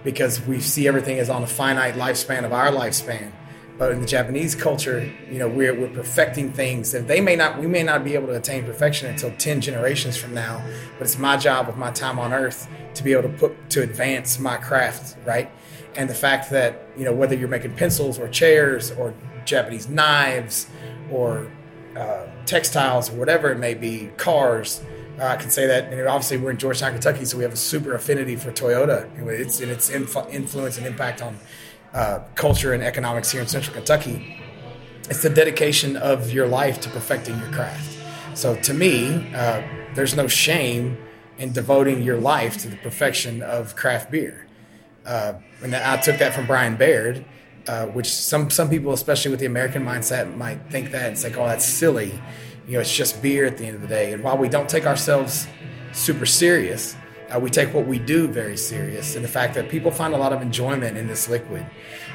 because 0.03 0.41
we 0.41 0.61
see 0.61 0.89
everything 0.89 1.19
as 1.19 1.29
on 1.29 1.43
a 1.43 1.47
finite 1.47 1.95
lifespan 1.95 2.45
of 2.45 2.55
our 2.55 2.69
lifespan. 2.69 3.33
But 3.79 3.93
in 3.93 4.01
the 4.01 4.07
Japanese 4.07 4.55
culture, 4.55 5.13
you 5.31 5.39
know, 5.39 5.49
we're, 5.49 5.79
we're 5.79 5.91
perfecting 5.91 6.51
things 6.51 6.93
that 6.93 7.07
they 7.07 7.21
may 7.21 7.37
not, 7.37 7.59
we 7.59 7.67
may 7.67 7.83
not 7.83 8.03
be 8.03 8.15
able 8.15 8.29
to 8.29 8.37
attain 8.37 8.65
perfection 8.65 9.11
until 9.11 9.31
10 9.33 9.61
generations 9.61 10.17
from 10.17 10.33
now. 10.33 10.65
But 10.99 11.05
it's 11.05 11.19
my 11.19 11.37
job 11.37 11.67
with 11.67 11.77
my 11.77 11.91
time 11.91 12.19
on 12.19 12.33
earth 12.33 12.67
to 12.95 13.03
be 13.05 13.13
able 13.13 13.25
to 13.25 13.37
put, 13.37 13.71
to 13.71 13.83
advance 13.83 14.39
my 14.39 14.57
craft, 14.57 15.19
right? 15.27 15.51
And 15.95 16.09
the 16.09 16.15
fact 16.15 16.49
that, 16.51 16.89
you 16.97 17.05
know, 17.05 17.13
whether 17.13 17.35
you're 17.35 17.49
making 17.49 17.75
pencils 17.75 18.19
or 18.19 18.29
chairs 18.29 18.91
or 18.93 19.13
Japanese 19.45 19.91
knives 19.91 20.69
or 21.11 21.51
uh, 21.97 22.27
textiles 22.45 23.11
whatever 23.11 23.51
it 23.51 23.59
may 23.59 23.75
be, 23.75 24.11
cars. 24.17 24.83
Uh, 25.19 25.25
I 25.25 25.37
can 25.37 25.51
say 25.51 25.67
that, 25.67 25.93
and 25.93 26.07
obviously 26.07 26.37
we're 26.37 26.51
in 26.51 26.59
Georgetown, 26.59 26.93
Kentucky, 26.93 27.25
so 27.25 27.39
we 27.39 27.43
have 27.43 27.53
a 27.53 27.57
super 27.57 27.95
affinity 27.95 28.37
for 28.37 28.53
Toyota. 28.53 29.09
It's 29.29 29.61
and 29.61 29.71
its 29.71 29.91
influ- 29.91 30.31
influence 30.31 30.77
and 30.77 30.87
impact 30.87 31.23
on 31.23 31.39
uh, 31.95 32.21
culture 32.35 32.75
and 32.75 32.83
economics 32.83 33.31
here 33.31 33.41
in 33.41 33.49
Central 33.49 33.75
Kentucky. 33.75 34.43
It's 35.09 35.23
the 35.23 35.31
dedication 35.31 35.97
of 35.97 36.31
your 36.31 36.47
life 36.47 36.81
to 36.81 36.91
perfecting 36.91 37.39
your 37.39 37.51
craft. 37.51 37.97
So 38.35 38.57
to 38.57 38.75
me, 38.75 39.33
uh, 39.35 39.63
there's 39.95 40.15
no 40.15 40.29
shame 40.29 40.99
in 41.39 41.53
devoting 41.53 42.03
your 42.03 42.19
life 42.19 42.59
to 42.59 42.69
the 42.69 42.77
perfection 42.77 43.41
of 43.41 43.77
craft 43.77 44.11
beer. 44.11 44.47
Uh, 45.07 45.35
and 45.63 45.75
I 45.75 45.97
took 45.99 46.19
that 46.19 46.35
from 46.35 46.47
Bryan 46.47 46.77
Baird 46.77 47.25
uh, 47.69 47.87
which 47.87 48.09
some 48.09 48.51
some 48.51 48.69
people, 48.69 48.93
especially 48.93 49.31
with 49.31 49.41
the 49.41 49.47
American 49.47 49.85
mindset, 49.85 50.37
might 50.37 50.59
think 50.71 50.91
that 50.93 51.13
it's 51.13 51.25
like, 51.25 51.37
oh, 51.37 51.47
that's 51.47 51.65
silly. 51.65 52.13
You 52.67 52.75
know, 52.75 52.81
it's 52.81 52.95
just 52.95 53.23
beer 53.23 53.45
at 53.47 53.59
the 53.59 53.67
end 53.67 53.77
of 53.77 53.83
the 53.83 53.89
day. 53.89 54.13
And 54.13 54.23
while 54.23 54.37
we 54.37 54.49
don't 54.49 54.69
take 54.69 54.87
ourselves 54.87 55.47
super 55.93 56.27
serious, 56.27 56.97
uh, 57.35 57.41
we 57.41 57.51
take 57.51 57.73
what 57.75 57.87
we 57.87 57.99
do 57.99 58.29
very 58.29 58.57
serious. 58.57 59.17
And 59.17 59.25
the 59.25 59.29
fact 59.29 59.55
that 59.55 59.69
people 59.69 59.91
find 59.91 60.15
a 60.15 60.17
lot 60.17 60.33
of 60.33 60.43
enjoyment 60.43 60.97
in 60.97 61.07
this 61.07 61.29
liquid. 61.29 61.67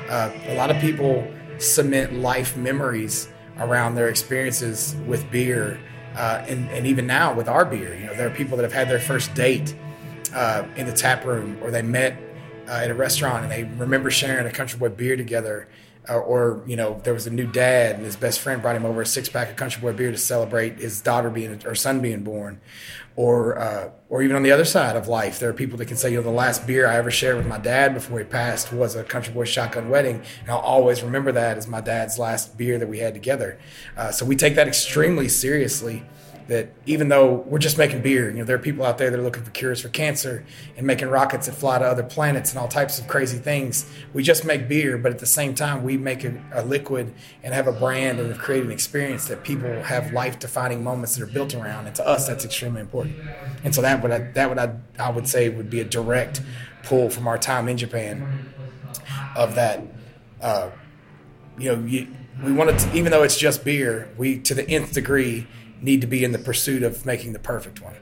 Uh, 0.10 0.32
a 0.48 0.56
lot 0.56 0.70
of 0.72 0.78
people 0.78 1.28
cement 1.58 2.14
life 2.14 2.58
memories 2.58 3.30
around 3.58 3.96
their 3.96 4.10
experiences 4.10 4.96
with 5.06 5.30
beer. 5.32 5.80
Uh, 6.16 6.44
and, 6.48 6.70
and 6.72 6.86
even 6.86 7.08
now 7.08 7.34
with 7.34 7.48
our 7.48 7.64
beer, 7.64 7.96
you 7.96 8.06
know, 8.06 8.14
there 8.14 8.28
are 8.28 8.32
people 8.36 8.58
that 8.58 8.64
have 8.64 8.74
had 8.74 8.90
their 8.90 9.00
first 9.00 9.34
date 9.34 9.76
uh, 10.34 10.66
in 10.76 10.86
the 10.86 10.94
tap 10.94 11.26
room 11.26 11.58
or 11.62 11.72
they 11.72 11.82
met 11.82 12.18
uh, 12.72 12.76
at 12.76 12.90
a 12.90 12.94
restaurant 12.96 13.44
and 13.44 13.52
they 13.52 13.64
remember 13.78 14.10
sharing 14.10 14.48
a 14.48 14.52
country 14.52 14.80
boy 14.80 14.90
beer 14.90 15.18
together. 15.18 15.68
Uh, 16.10 16.16
or 16.16 16.64
you 16.66 16.76
know 16.76 17.00
there 17.04 17.14
was 17.14 17.28
a 17.28 17.30
new 17.30 17.46
dad 17.46 17.96
and 17.96 18.04
his 18.04 18.16
best 18.16 18.40
friend 18.40 18.60
brought 18.60 18.76
him 18.76 18.86
over 18.88 19.04
a 19.04 19.06
six 19.06 19.30
pack 19.30 19.52
of 19.52 19.56
country 19.56 19.80
boy 19.80 19.94
beer 19.94 20.10
to 20.10 20.18
celebrate 20.18 20.80
his 20.80 21.00
daughter 21.00 21.30
being 21.30 21.62
or 21.64 21.76
son 21.76 22.02
being 22.02 22.24
born 22.24 22.60
or 23.16 23.60
uh, 23.60 23.92
or 24.10 24.24
even 24.24 24.36
on 24.36 24.42
the 24.42 24.52
other 24.52 24.66
side 24.66 24.96
of 24.96 25.08
life 25.08 25.38
there 25.38 25.48
are 25.48 25.54
people 25.54 25.78
that 25.78 25.86
can 25.86 25.96
say 25.96 26.10
you 26.10 26.18
know 26.18 26.24
the 26.24 26.32
last 26.32 26.66
beer 26.66 26.88
i 26.88 26.96
ever 26.96 27.12
shared 27.12 27.38
with 27.38 27.46
my 27.46 27.60
dad 27.60 27.94
before 27.94 28.18
he 28.18 28.26
passed 28.26 28.74
was 28.74 28.96
a 28.96 29.04
country 29.04 29.32
boy 29.32 29.44
shotgun 29.44 29.90
wedding 29.90 30.24
and 30.42 30.50
i'll 30.50 30.58
always 30.58 31.04
remember 31.04 31.32
that 31.32 31.56
as 31.56 31.68
my 31.68 31.82
dad's 31.82 32.18
last 32.18 32.58
beer 32.58 32.80
that 32.80 32.88
we 32.88 32.98
had 32.98 33.14
together 33.14 33.60
uh, 33.96 34.12
so 34.12 34.26
we 34.26 34.36
take 34.36 34.56
that 34.56 34.68
extremely 34.68 35.30
seriously 35.30 36.04
that 36.52 36.68
even 36.86 37.08
though 37.08 37.36
we're 37.48 37.60
just 37.60 37.78
making 37.78 38.02
beer, 38.02 38.30
you 38.30 38.40
know, 38.40 38.44
there 38.44 38.58
are 38.58 38.60
people 38.60 38.86
out 38.86 38.98
there 38.98 39.10
that 39.10 39.18
are 39.18 39.24
looking 39.24 39.42
for 39.42 39.52
cures 39.52 39.80
for 39.80 39.88
cancer 39.88 40.44
and 40.76 40.86
making 40.86 41.08
rockets 41.08 41.46
that 41.46 41.54
fly 41.54 41.80
to 41.80 41.86
other 41.86 42.04
planets 42.04 42.52
and 42.52 42.60
all 42.60 42.68
types 42.68 43.00
of 43.00 43.08
crazy 43.08 43.38
things. 43.38 43.90
We 44.14 44.22
just 44.22 44.44
make 44.44 44.68
beer, 44.68 44.98
but 44.98 45.14
at 45.14 45.20
the 45.20 45.26
same 45.26 45.56
time, 45.56 45.82
we 45.82 45.96
make 45.96 46.26
a, 46.26 46.34
a 46.52 46.66
liquid 46.66 47.14
and 47.42 47.54
have 47.54 47.68
a 47.68 47.72
brand 47.72 48.20
and 48.20 48.28
have 48.28 48.38
created 48.38 48.66
an 48.66 48.74
experience 48.74 49.30
that 49.30 49.46
people 49.46 49.82
have 49.84 50.12
life 50.12 50.40
defining 50.40 50.84
moments 50.84 51.16
that 51.16 51.24
are 51.24 51.32
built 51.32 51.56
around. 51.56 51.88
And 51.88 51.96
to 51.96 52.06
us, 52.06 52.28
that's 52.28 52.44
extremely 52.44 52.82
important. 52.82 53.16
And 53.64 53.74
so 53.74 53.82
that 53.82 54.04
would 54.04 54.12
I, 54.12 54.20
that 54.34 54.50
would 54.50 54.60
I, 54.60 54.76
I 55.00 55.10
would 55.10 55.30
say 55.30 55.48
would 55.48 55.70
be 55.70 55.80
a 55.80 55.86
direct 55.86 56.42
pull 56.84 57.10
from 57.10 57.30
our 57.30 57.38
time 57.38 57.70
in 57.70 57.78
Japan 57.78 58.54
of 59.38 59.56
that. 59.56 59.82
Uh, 60.42 60.72
you 61.58 61.74
know, 61.74 61.86
you, 61.86 62.08
we 62.44 62.52
wanted 62.52 62.78
to, 62.80 62.94
even 62.94 63.14
though 63.14 63.24
it's 63.24 63.38
just 63.38 63.64
beer, 63.64 64.10
we 64.18 64.40
to 64.40 64.54
the 64.54 64.68
nth 64.70 64.92
degree 64.92 65.48
need 65.82 66.02
to 66.02 66.08
be 66.08 66.24
in 66.24 66.32
the 66.32 66.40
pursuit 66.40 66.84
of 66.84 67.06
making 67.06 67.34
the 67.34 67.40
perfect 67.40 67.82
one. 67.82 67.96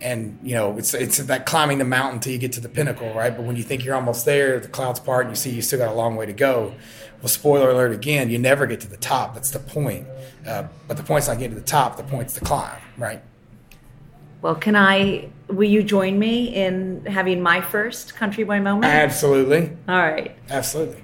And 0.00 0.38
you 0.42 0.54
know, 0.54 0.78
it's 0.78 0.94
it's 0.94 1.18
that 1.18 1.44
climbing 1.44 1.78
the 1.78 1.84
mountain 1.84 2.20
till 2.20 2.32
you 2.32 2.38
get 2.38 2.52
to 2.52 2.60
the 2.60 2.68
pinnacle, 2.68 3.12
right? 3.14 3.36
But 3.36 3.44
when 3.44 3.56
you 3.56 3.64
think 3.64 3.84
you're 3.84 3.96
almost 3.96 4.24
there, 4.24 4.60
the 4.60 4.68
clouds 4.68 5.00
part, 5.00 5.26
and 5.26 5.32
you 5.32 5.36
see 5.36 5.50
you 5.50 5.60
still 5.60 5.80
got 5.80 5.88
a 5.88 5.94
long 5.94 6.14
way 6.14 6.26
to 6.26 6.32
go. 6.32 6.74
Well, 7.20 7.28
spoiler 7.28 7.70
alert 7.70 7.92
again, 7.92 8.30
you 8.30 8.38
never 8.38 8.66
get 8.66 8.80
to 8.82 8.88
the 8.88 8.96
top. 8.96 9.34
That's 9.34 9.50
the 9.50 9.58
point. 9.58 10.06
Uh, 10.46 10.68
but 10.86 10.96
the 10.96 11.02
point's 11.02 11.26
not 11.26 11.38
getting 11.38 11.56
to 11.56 11.60
the 11.60 11.66
top. 11.66 11.96
The 11.96 12.04
point's 12.04 12.34
the 12.34 12.44
climb, 12.44 12.80
right? 12.96 13.20
Well, 14.40 14.54
can 14.54 14.76
I? 14.76 15.30
Will 15.48 15.68
you 15.68 15.82
join 15.82 16.16
me 16.18 16.54
in 16.54 17.04
having 17.06 17.42
my 17.42 17.60
first 17.60 18.14
country 18.14 18.44
boy 18.44 18.60
moment? 18.60 18.84
Absolutely. 18.84 19.76
All 19.88 19.98
right. 19.98 20.36
Absolutely. 20.48 21.02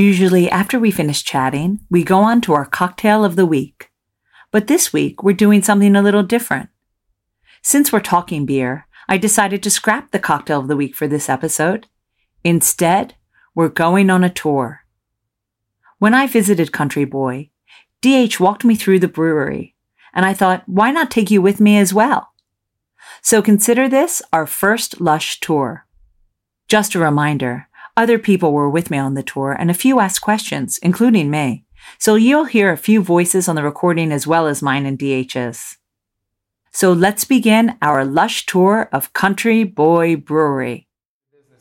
Usually, 0.00 0.50
after 0.50 0.80
we 0.80 0.90
finish 0.90 1.22
chatting, 1.22 1.80
we 1.90 2.04
go 2.04 2.20
on 2.20 2.40
to 2.42 2.54
our 2.54 2.64
cocktail 2.64 3.22
of 3.22 3.36
the 3.36 3.44
week. 3.44 3.90
But 4.50 4.66
this 4.66 4.94
week, 4.94 5.22
we're 5.22 5.34
doing 5.34 5.60
something 5.60 5.94
a 5.94 6.00
little 6.00 6.22
different. 6.22 6.70
Since 7.60 7.92
we're 7.92 8.00
talking 8.00 8.46
beer, 8.46 8.86
I 9.10 9.18
decided 9.18 9.62
to 9.62 9.68
scrap 9.68 10.10
the 10.10 10.18
cocktail 10.18 10.60
of 10.60 10.68
the 10.68 10.76
week 10.76 10.94
for 10.94 11.06
this 11.06 11.28
episode. 11.28 11.86
Instead, 12.42 13.14
we're 13.54 13.68
going 13.68 14.08
on 14.08 14.24
a 14.24 14.30
tour. 14.30 14.86
When 15.98 16.14
I 16.14 16.26
visited 16.26 16.72
Country 16.72 17.04
Boy, 17.04 17.50
DH 18.00 18.40
walked 18.40 18.64
me 18.64 18.76
through 18.76 19.00
the 19.00 19.06
brewery, 19.06 19.76
and 20.14 20.24
I 20.24 20.32
thought, 20.32 20.62
why 20.64 20.92
not 20.92 21.10
take 21.10 21.30
you 21.30 21.42
with 21.42 21.60
me 21.60 21.76
as 21.76 21.92
well? 21.92 22.32
So 23.20 23.42
consider 23.42 23.86
this 23.86 24.22
our 24.32 24.46
first 24.46 24.98
Lush 24.98 25.40
tour. 25.40 25.86
Just 26.68 26.94
a 26.94 26.98
reminder, 26.98 27.68
other 27.96 28.18
people 28.18 28.52
were 28.52 28.70
with 28.70 28.90
me 28.90 28.98
on 28.98 29.14
the 29.14 29.22
tour 29.22 29.52
and 29.52 29.70
a 29.70 29.74
few 29.74 30.00
asked 30.00 30.20
questions, 30.20 30.78
including 30.82 31.30
me. 31.30 31.64
So 31.98 32.14
you'll 32.14 32.44
hear 32.44 32.72
a 32.72 32.76
few 32.76 33.02
voices 33.02 33.48
on 33.48 33.56
the 33.56 33.62
recording 33.62 34.12
as 34.12 34.26
well 34.26 34.46
as 34.46 34.62
mine 34.62 34.86
and 34.86 34.98
DH's. 34.98 35.78
So 36.72 36.92
let's 36.92 37.24
begin 37.24 37.76
our 37.82 38.04
lush 38.04 38.46
tour 38.46 38.88
of 38.92 39.12
Country 39.12 39.64
Boy 39.64 40.16
Brewery. 40.16 40.86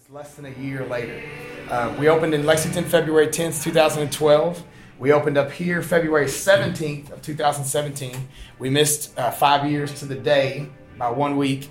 Less 0.10 0.36
than 0.36 0.46
a 0.46 0.52
year 0.60 0.86
later. 0.86 1.22
Uh, 1.70 1.96
we 2.00 2.10
opened 2.10 2.34
in 2.34 2.46
Lexington 2.46 2.84
February 2.84 3.28
10th, 3.28 3.64
2012. 3.64 4.64
We 4.98 5.12
opened 5.12 5.38
up 5.38 5.52
here 5.52 5.82
February 5.82 6.26
17th 6.26 7.12
of 7.12 7.22
2017. 7.22 8.28
We 8.58 8.70
missed 8.70 9.18
uh, 9.18 9.32
five 9.32 9.70
years 9.70 9.98
to 10.00 10.06
the 10.06 10.16
day 10.16 10.68
by 10.98 11.10
one 11.10 11.38
week. 11.38 11.70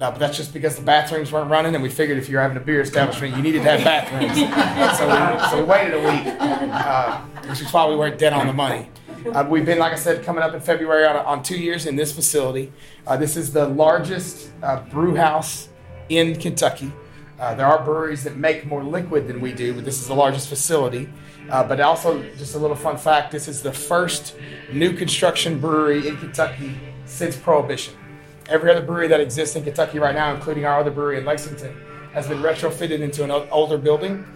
No, 0.00 0.12
but 0.12 0.20
that's 0.20 0.36
just 0.36 0.52
because 0.52 0.76
the 0.76 0.82
bathrooms 0.82 1.32
weren't 1.32 1.50
running, 1.50 1.74
and 1.74 1.82
we 1.82 1.88
figured 1.88 2.18
if 2.18 2.28
you're 2.28 2.40
having 2.40 2.56
a 2.56 2.60
beer 2.60 2.80
establishment, 2.80 3.36
you 3.36 3.42
needed 3.42 3.64
to 3.64 3.70
have 3.76 3.82
bathrooms. 3.82 4.36
so, 4.98 5.08
we, 5.08 5.50
so 5.50 5.56
we 5.56 5.62
waited 5.64 5.94
a 5.94 5.98
week, 5.98 6.36
uh, 6.40 7.20
which 7.48 7.60
is 7.60 7.72
why 7.72 7.88
we 7.88 7.96
weren't 7.96 8.16
dead 8.16 8.32
on 8.32 8.46
the 8.46 8.52
money. 8.52 8.88
Uh, 9.34 9.44
we've 9.48 9.66
been, 9.66 9.78
like 9.78 9.92
I 9.92 9.96
said, 9.96 10.24
coming 10.24 10.44
up 10.44 10.54
in 10.54 10.60
February 10.60 11.04
on, 11.04 11.16
on 11.16 11.42
two 11.42 11.58
years 11.58 11.86
in 11.86 11.96
this 11.96 12.12
facility. 12.12 12.72
Uh, 13.08 13.16
this 13.16 13.36
is 13.36 13.52
the 13.52 13.66
largest 13.66 14.52
uh, 14.62 14.80
brew 14.82 15.16
house 15.16 15.68
in 16.08 16.38
Kentucky. 16.38 16.92
Uh, 17.40 17.54
there 17.54 17.66
are 17.66 17.84
breweries 17.84 18.22
that 18.22 18.36
make 18.36 18.66
more 18.66 18.84
liquid 18.84 19.26
than 19.26 19.40
we 19.40 19.52
do, 19.52 19.74
but 19.74 19.84
this 19.84 20.00
is 20.00 20.06
the 20.06 20.14
largest 20.14 20.48
facility. 20.48 21.08
Uh, 21.50 21.64
but 21.64 21.80
also, 21.80 22.22
just 22.36 22.54
a 22.54 22.58
little 22.58 22.76
fun 22.76 22.96
fact 22.96 23.32
this 23.32 23.48
is 23.48 23.62
the 23.62 23.72
first 23.72 24.36
new 24.72 24.92
construction 24.92 25.58
brewery 25.58 26.06
in 26.06 26.16
Kentucky 26.18 26.78
since 27.04 27.36
Prohibition. 27.36 27.94
Every 28.48 28.70
other 28.70 28.80
brewery 28.80 29.08
that 29.08 29.20
exists 29.20 29.56
in 29.56 29.62
Kentucky 29.62 29.98
right 29.98 30.14
now, 30.14 30.34
including 30.34 30.64
our 30.64 30.80
other 30.80 30.90
brewery 30.90 31.18
in 31.18 31.26
Lexington, 31.26 31.76
has 32.14 32.26
been 32.26 32.38
retrofitted 32.38 33.00
into 33.00 33.22
an 33.22 33.30
older 33.30 33.76
building, 33.76 34.26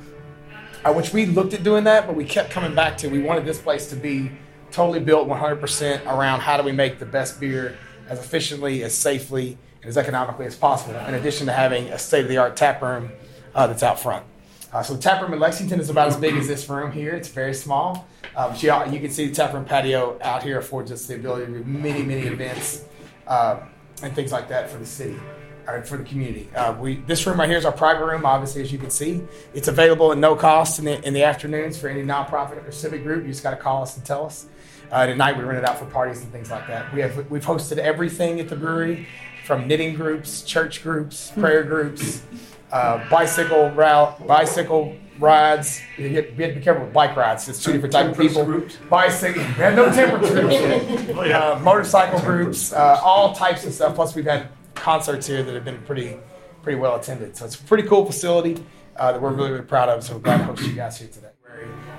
which 0.87 1.14
we 1.14 1.25
looked 1.25 1.54
at 1.54 1.62
doing 1.62 1.85
that, 1.85 2.07
but 2.07 2.14
we 2.14 2.26
kept 2.26 2.50
coming 2.50 2.75
back 2.75 2.99
to 2.99 3.09
we 3.09 3.23
wanted 3.23 3.47
this 3.47 3.59
place 3.59 3.88
to 3.88 3.97
be 3.97 4.31
totally 4.71 5.00
built 5.00 5.28
100% 5.28 6.07
around 6.07 6.40
how 6.40 6.59
do 6.59 6.62
we 6.62 6.73
make 6.73 6.99
the 6.99 7.07
best 7.07 7.40
beer 7.40 7.78
as 8.09 8.19
efficiently, 8.19 8.83
as 8.83 8.95
safely, 8.95 9.57
and 9.81 9.88
as 9.88 9.97
economically 9.97 10.45
as 10.45 10.57
possible, 10.57 10.95
in 11.07 11.14
addition 11.14 11.47
to 11.47 11.52
having 11.52 11.88
a 11.88 11.99
state 11.99 12.23
of 12.23 12.28
the 12.28 12.37
art 12.37 12.54
tap 12.54 12.83
room 12.83 13.11
uh, 13.54 13.66
that's 13.66 13.83
out 13.83 13.99
front. 13.99 14.26
Uh, 14.75 14.83
so 14.83 14.95
the 14.95 15.00
tap 15.00 15.23
room 15.23 15.33
in 15.33 15.40
Lexington 15.40 15.81
is 15.81 15.88
about 15.88 16.09
as 16.09 16.16
big 16.16 16.35
as 16.35 16.47
this 16.47 16.69
room 16.69 16.92
here. 16.92 17.14
It's 17.14 17.28
very 17.28 17.54
small. 17.54 18.07
But 18.35 18.62
you, 18.62 18.73
you 18.90 19.00
can 19.00 19.11
see 19.11 19.28
the 19.28 19.35
tap 19.35 19.54
room 19.54 19.64
patio 19.64 20.19
out 20.23 20.42
here 20.42 20.59
affords 20.59 20.92
us 20.92 21.07
the 21.07 21.14
ability 21.14 21.47
to 21.47 21.59
do 21.59 21.64
many, 21.64 22.02
many 22.02 22.23
events 22.23 22.85
uh, 23.26 23.61
and 24.02 24.14
things 24.14 24.32
like 24.32 24.49
that 24.49 24.71
for 24.71 24.78
the 24.78 24.87
city 24.87 25.18
or 25.66 25.82
for 25.82 25.97
the 25.97 26.04
community. 26.04 26.49
Uh, 26.54 26.75
we 26.75 26.97
this 27.06 27.26
room 27.26 27.38
right 27.38 27.49
here 27.49 27.59
is 27.59 27.64
our 27.64 27.73
private 27.73 28.04
room. 28.04 28.26
Obviously, 28.26 28.62
as 28.62 28.73
you 28.73 28.78
can 28.78 28.90
see, 28.90 29.23
it's 29.54 29.68
available 29.68 30.12
at 30.12 30.18
no 30.18 30.35
cost 30.35 30.78
in 30.78 30.85
the 30.85 31.06
in 31.06 31.14
the 31.14 31.23
afternoons 31.23 31.78
for 31.78 31.88
any 31.88 32.02
nonprofit 32.02 32.66
or 32.66 32.73
civic 32.73 33.02
group. 33.02 33.23
You 33.23 33.30
just 33.30 33.42
got 33.42 33.50
to 33.50 33.56
call 33.56 33.82
us 33.82 33.97
and 33.97 34.04
tell 34.04 34.26
us. 34.26 34.47
Uh, 34.90 35.06
at 35.09 35.16
night, 35.16 35.38
we 35.38 35.42
rent 35.42 35.59
it 35.59 35.64
out 35.64 35.78
for 35.78 35.87
parties 35.87 36.21
and 36.21 36.30
things 36.30 36.50
like 36.50 36.66
that. 36.66 36.92
We 36.92 37.00
have 37.00 37.30
we've 37.30 37.44
hosted 37.44 37.78
everything 37.78 38.40
at 38.40 38.49
the 38.49 38.56
brewery, 38.56 39.06
from 39.44 39.66
knitting 39.66 39.94
groups, 39.94 40.42
church 40.42 40.82
groups, 40.82 41.32
prayer 41.38 41.62
groups, 41.62 42.23
uh, 42.71 43.09
bicycle 43.09 43.71
route, 43.71 44.26
bicycle 44.26 44.97
rides. 45.23 45.81
You, 45.97 46.09
get, 46.11 46.33
you 46.37 46.45
have 46.45 46.55
to 46.55 46.59
be 46.59 46.64
careful 46.64 46.85
with 46.85 46.93
bike 46.93 47.17
rides. 47.17 47.49
It's 47.49 47.62
two 47.62 47.73
different 47.73 47.93
types 47.93 48.11
of 48.11 48.19
people. 48.19 48.45
Groups. 48.45 48.76
Bicycle. 48.91 49.43
We 49.43 49.49
have 49.49 49.76
no 49.76 49.91
temperance 49.93 50.31
groups. 50.31 50.55
yet. 51.26 51.43
Uh, 51.43 51.59
motorcycle 51.61 52.21
groups, 52.21 52.73
uh, 52.73 53.00
all 53.02 53.35
types 53.35 53.64
of 53.64 53.73
stuff. 53.73 53.95
Plus, 53.95 54.14
we've 54.14 54.25
had 54.25 54.49
concerts 54.75 55.26
here 55.26 55.43
that 55.43 55.55
have 55.55 55.64
been 55.64 55.81
pretty 55.83 56.17
pretty 56.62 56.79
well 56.79 56.97
attended. 56.97 57.37
So 57.37 57.45
it's 57.45 57.55
a 57.55 57.62
pretty 57.62 57.88
cool 57.88 58.05
facility 58.05 58.62
uh, 58.97 59.12
that 59.12 59.21
we're 59.21 59.33
really 59.33 59.52
really 59.52 59.64
proud 59.64 59.88
of. 59.88 60.05
So 60.05 60.14
we're 60.14 60.21
glad 60.21 60.38
to 60.38 60.45
host 60.45 60.62
you 60.62 60.73
guys 60.75 60.99
here 60.99 61.09
today. 61.09 61.29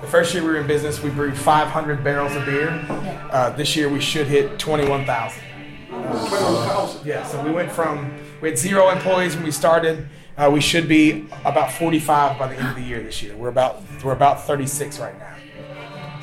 The 0.00 0.06
first 0.06 0.34
year 0.34 0.42
we 0.42 0.50
were 0.50 0.56
in 0.56 0.66
business, 0.66 1.02
we 1.02 1.10
brewed 1.10 1.36
500 1.36 2.04
barrels 2.04 2.34
of 2.36 2.44
beer. 2.44 2.68
Uh, 3.30 3.50
this 3.50 3.74
year 3.74 3.88
we 3.88 4.00
should 4.00 4.26
hit 4.26 4.58
21,000. 4.58 5.42
Yeah, 7.04 7.22
so 7.24 7.42
we 7.42 7.50
went 7.50 7.70
from 7.70 8.12
we 8.42 8.50
had 8.50 8.58
zero 8.58 8.90
employees 8.90 9.34
when 9.34 9.44
we 9.44 9.50
started. 9.50 10.06
Uh, 10.36 10.50
we 10.52 10.60
should 10.60 10.88
be 10.88 11.26
about 11.44 11.70
45 11.72 12.38
by 12.38 12.48
the 12.48 12.56
end 12.56 12.68
of 12.68 12.74
the 12.74 12.82
year 12.82 13.00
this 13.02 13.22
year. 13.22 13.36
We're 13.36 13.48
about 13.48 13.82
we're 14.02 14.12
about 14.12 14.44
36 14.44 14.98
right 14.98 15.16
now. 15.18 15.36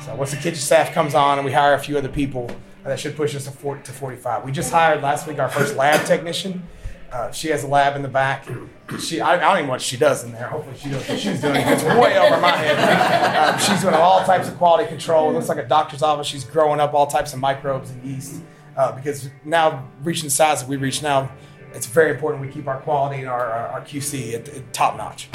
So 0.04 0.14
once 0.14 0.32
the 0.32 0.36
kitchen 0.36 0.56
staff 0.56 0.92
comes 0.92 1.14
on 1.14 1.38
and 1.38 1.44
we 1.44 1.52
hire 1.52 1.74
a 1.74 1.78
few 1.78 1.96
other 1.96 2.08
people, 2.08 2.50
uh, 2.84 2.88
that 2.88 3.00
should 3.00 3.16
push 3.16 3.34
us 3.34 3.44
to, 3.44 3.50
four, 3.50 3.78
to 3.78 3.92
45. 3.92 4.44
We 4.44 4.52
just 4.52 4.72
hired 4.72 5.02
last 5.02 5.26
week 5.26 5.38
our 5.38 5.48
first 5.48 5.76
lab 5.76 6.04
technician. 6.06 6.62
Uh, 7.10 7.30
she 7.30 7.48
has 7.48 7.62
a 7.62 7.66
lab 7.66 7.94
in 7.94 8.02
the 8.02 8.08
back. 8.08 8.46
She, 8.98 9.20
I, 9.20 9.34
I 9.34 9.38
don't 9.38 9.56
even 9.58 9.66
know 9.66 9.72
what 9.72 9.82
she 9.82 9.98
does 9.98 10.24
in 10.24 10.32
there. 10.32 10.48
Hopefully, 10.48 10.76
she 10.78 10.88
knows 10.88 11.06
what 11.06 11.20
she's 11.20 11.40
doing. 11.42 11.56
It's 11.56 11.82
way 11.84 12.18
over 12.18 12.40
my 12.40 12.56
head. 12.56 13.52
Um, 13.54 13.58
she's 13.60 13.82
doing 13.82 13.94
all 13.94 14.24
types 14.24 14.48
of 14.48 14.56
quality 14.56 14.88
control. 14.88 15.30
It 15.30 15.34
looks 15.34 15.48
like 15.48 15.58
a 15.58 15.68
doctor's 15.68 16.02
office. 16.02 16.26
She's 16.26 16.44
growing 16.44 16.80
up 16.80 16.94
all 16.94 17.06
types 17.06 17.34
of 17.34 17.38
microbes 17.38 17.90
and 17.90 18.02
yeast. 18.02 18.40
Uh, 18.76 18.92
because 18.92 19.28
now, 19.44 19.86
reaching 20.02 20.24
the 20.24 20.30
size 20.30 20.60
that 20.60 20.68
we 20.68 20.76
reach 20.76 21.02
now, 21.02 21.30
it's 21.74 21.86
very 21.86 22.10
important 22.10 22.44
we 22.44 22.52
keep 22.52 22.66
our 22.66 22.80
quality 22.80 23.20
and 23.20 23.28
our, 23.28 23.46
our, 23.46 23.80
QC 23.82 24.34
at, 24.34 24.48
at 24.48 24.72
top 24.72 24.96
notch. 24.96 25.28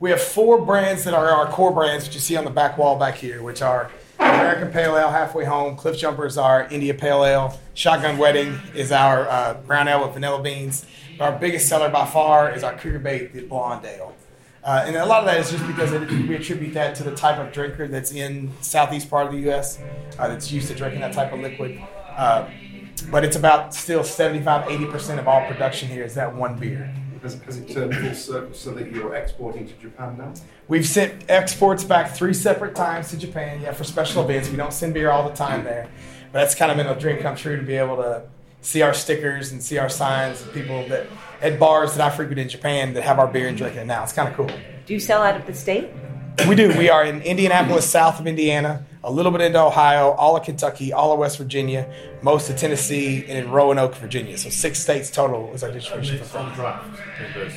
We 0.00 0.10
have 0.10 0.20
four 0.20 0.64
brands 0.64 1.04
that 1.04 1.14
are 1.14 1.28
our 1.28 1.46
core 1.46 1.72
brands, 1.72 2.06
which 2.06 2.14
you 2.14 2.20
see 2.20 2.36
on 2.36 2.44
the 2.44 2.50
back 2.50 2.78
wall 2.78 2.98
back 2.98 3.16
here, 3.16 3.42
which 3.42 3.62
are 3.62 3.90
American 4.18 4.70
Pale 4.70 4.96
Ale, 4.96 5.10
Halfway 5.10 5.44
Home, 5.44 5.76
Cliff 5.76 5.98
Jumper 5.98 6.26
is 6.26 6.38
our 6.38 6.68
India 6.68 6.94
Pale 6.94 7.24
Ale, 7.24 7.60
Shotgun 7.74 8.18
Wedding 8.18 8.58
is 8.74 8.92
our 8.92 9.28
uh, 9.28 9.54
brown 9.66 9.88
ale 9.88 10.04
with 10.04 10.14
vanilla 10.14 10.42
beans. 10.42 10.86
Our 11.20 11.36
biggest 11.36 11.68
seller 11.68 11.88
by 11.88 12.06
far 12.06 12.52
is 12.52 12.62
our 12.62 12.76
Cougar 12.76 13.00
Bait, 13.00 13.32
the 13.32 13.42
Blonde 13.42 13.84
Ale. 13.84 14.14
Uh, 14.62 14.84
and 14.86 14.96
a 14.96 15.06
lot 15.06 15.20
of 15.20 15.26
that 15.26 15.38
is 15.38 15.50
just 15.50 15.66
because 15.66 15.92
it, 15.92 16.10
we 16.10 16.34
attribute 16.34 16.74
that 16.74 16.94
to 16.96 17.02
the 17.02 17.14
type 17.14 17.38
of 17.38 17.52
drinker 17.52 17.88
that's 17.88 18.12
in 18.12 18.52
southeast 18.60 19.08
part 19.08 19.26
of 19.26 19.32
the 19.32 19.38
U.S. 19.40 19.80
Uh, 20.18 20.28
that's 20.28 20.52
used 20.52 20.68
to 20.68 20.74
drinking 20.74 21.00
that 21.00 21.12
type 21.12 21.32
of 21.32 21.40
liquid. 21.40 21.80
But 23.10 23.24
it's 23.24 23.36
about 23.36 23.74
still 23.74 24.04
75, 24.04 24.68
80% 24.68 25.18
of 25.18 25.26
all 25.28 25.46
production 25.46 25.88
here 25.88 26.04
is 26.04 26.14
that 26.14 26.34
one 26.34 26.58
beer. 26.58 26.92
Has, 27.22 27.34
has 27.42 27.56
it 27.56 27.68
turned 27.68 27.96
full 27.96 28.14
circle 28.14 28.54
so 28.54 28.70
that 28.72 28.92
you're 28.92 29.14
exporting 29.14 29.66
to 29.66 29.74
Japan 29.74 30.16
now? 30.18 30.32
We've 30.68 30.86
sent 30.86 31.28
exports 31.28 31.82
back 31.82 32.14
three 32.14 32.34
separate 32.34 32.76
times 32.76 33.10
to 33.10 33.16
Japan, 33.16 33.60
yeah, 33.60 33.72
for 33.72 33.84
special 33.84 34.22
events. 34.22 34.50
We 34.50 34.56
don't 34.56 34.72
send 34.72 34.94
beer 34.94 35.10
all 35.10 35.28
the 35.28 35.34
time 35.34 35.64
there, 35.64 35.88
but 36.32 36.40
that's 36.40 36.54
kind 36.54 36.70
of 36.70 36.76
been 36.76 36.86
a 36.86 36.98
dream 36.98 37.18
come 37.18 37.34
true 37.34 37.56
to 37.56 37.62
be 37.62 37.74
able 37.74 37.96
to 37.96 38.22
see 38.60 38.82
our 38.82 38.94
stickers 38.94 39.52
and 39.52 39.62
see 39.62 39.78
our 39.78 39.88
signs 39.88 40.42
and 40.42 40.52
people 40.52 40.86
that 40.88 41.06
at 41.40 41.58
bars 41.58 41.96
that 41.96 42.12
I 42.12 42.14
frequent 42.14 42.38
in 42.38 42.48
Japan 42.48 42.92
that 42.94 43.02
have 43.02 43.18
our 43.18 43.26
beer 43.26 43.48
and 43.48 43.56
drinking 43.56 43.80
it 43.80 43.86
now. 43.86 44.02
It's 44.02 44.12
kind 44.12 44.28
of 44.28 44.34
cool. 44.34 44.50
Do 44.86 44.94
you 44.94 45.00
sell 45.00 45.22
out 45.22 45.36
of 45.36 45.46
the 45.46 45.54
state? 45.54 45.90
We 46.46 46.54
do. 46.54 46.68
We 46.78 46.88
are 46.88 47.04
in 47.04 47.20
Indianapolis, 47.22 47.88
south 47.88 48.20
of 48.20 48.26
Indiana, 48.26 48.84
a 49.02 49.10
little 49.10 49.32
bit 49.32 49.40
into 49.40 49.60
Ohio, 49.60 50.10
all 50.12 50.36
of 50.36 50.44
Kentucky, 50.44 50.92
all 50.92 51.12
of 51.12 51.18
West 51.18 51.36
Virginia, 51.38 51.92
most 52.22 52.48
of 52.48 52.56
Tennessee, 52.56 53.24
and 53.28 53.36
in 53.38 53.50
Roanoke, 53.50 53.94
Virginia. 53.96 54.38
So 54.38 54.48
six 54.48 54.78
states 54.78 55.10
total 55.10 55.52
is 55.52 55.62
our 55.64 55.72
distribution. 55.72 56.20
On 56.36 56.52
draft. 56.54 57.00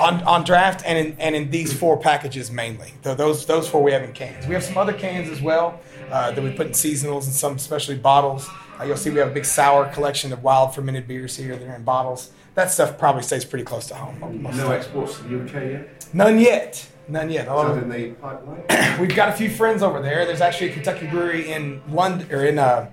on, 0.02 0.24
on 0.24 0.44
draft 0.44 0.84
and 0.86 0.98
in, 0.98 1.16
and 1.20 1.36
in 1.36 1.52
these 1.52 1.72
four 1.78 1.98
packages 1.98 2.52
mainly. 2.52 2.94
Th- 3.04 3.16
Those 3.18 3.46
those 3.46 3.70
four 3.70 3.84
we 3.84 3.92
have 3.92 4.04
in 4.04 4.14
cans. 4.14 4.48
We 4.48 4.54
have 4.56 4.64
some 4.64 4.78
other 4.78 4.94
cans 4.94 5.30
as 5.30 5.42
well 5.42 5.80
uh, 6.10 6.32
that 6.32 6.44
we 6.44 6.52
put 6.52 6.68
in 6.68 6.74
seasonals 6.74 7.26
and 7.26 7.34
some 7.34 7.56
especially 7.56 7.98
bottles. 7.98 8.50
Uh, 8.80 8.84
you'll 8.86 8.98
see 8.98 9.10
we 9.12 9.20
have 9.20 9.30
a 9.30 9.34
big 9.34 9.46
sour 9.46 9.86
collection 9.94 10.34
of 10.34 10.44
wild 10.44 10.74
fermented 10.74 11.08
beers 11.08 11.38
here 11.38 11.56
that 11.56 11.68
are 11.68 11.76
in 11.76 11.84
bottles. 11.84 12.32
That 12.56 12.72
stuff 12.72 12.98
probably 12.98 13.22
stays 13.24 13.46
pretty 13.46 13.64
close 13.64 13.88
to 13.88 13.96
home. 13.96 14.42
No 14.56 14.72
exports 14.72 15.18
to 15.18 15.24
the 15.24 15.44
UK 15.46 15.54
yet? 15.72 16.06
None 16.14 16.40
yet. 16.40 16.88
None 17.12 17.30
yet. 17.30 17.48
A 17.50 17.60
Is 17.60 17.76
that 17.76 17.84
in 17.84 17.90
the 17.90 18.10
pipeline? 18.12 19.02
We've 19.02 19.16
got 19.16 19.28
a 19.28 19.34
few 19.34 19.50
friends 19.50 19.84
over 19.84 20.02
there. 20.02 20.26
There's 20.26 20.40
actually 20.40 20.70
a 20.70 20.74
Kentucky 20.74 21.08
brewery 21.08 21.52
in 21.52 21.82
London 21.90 22.32
or 22.32 22.46
in 22.46 22.58
uh, 22.58 22.90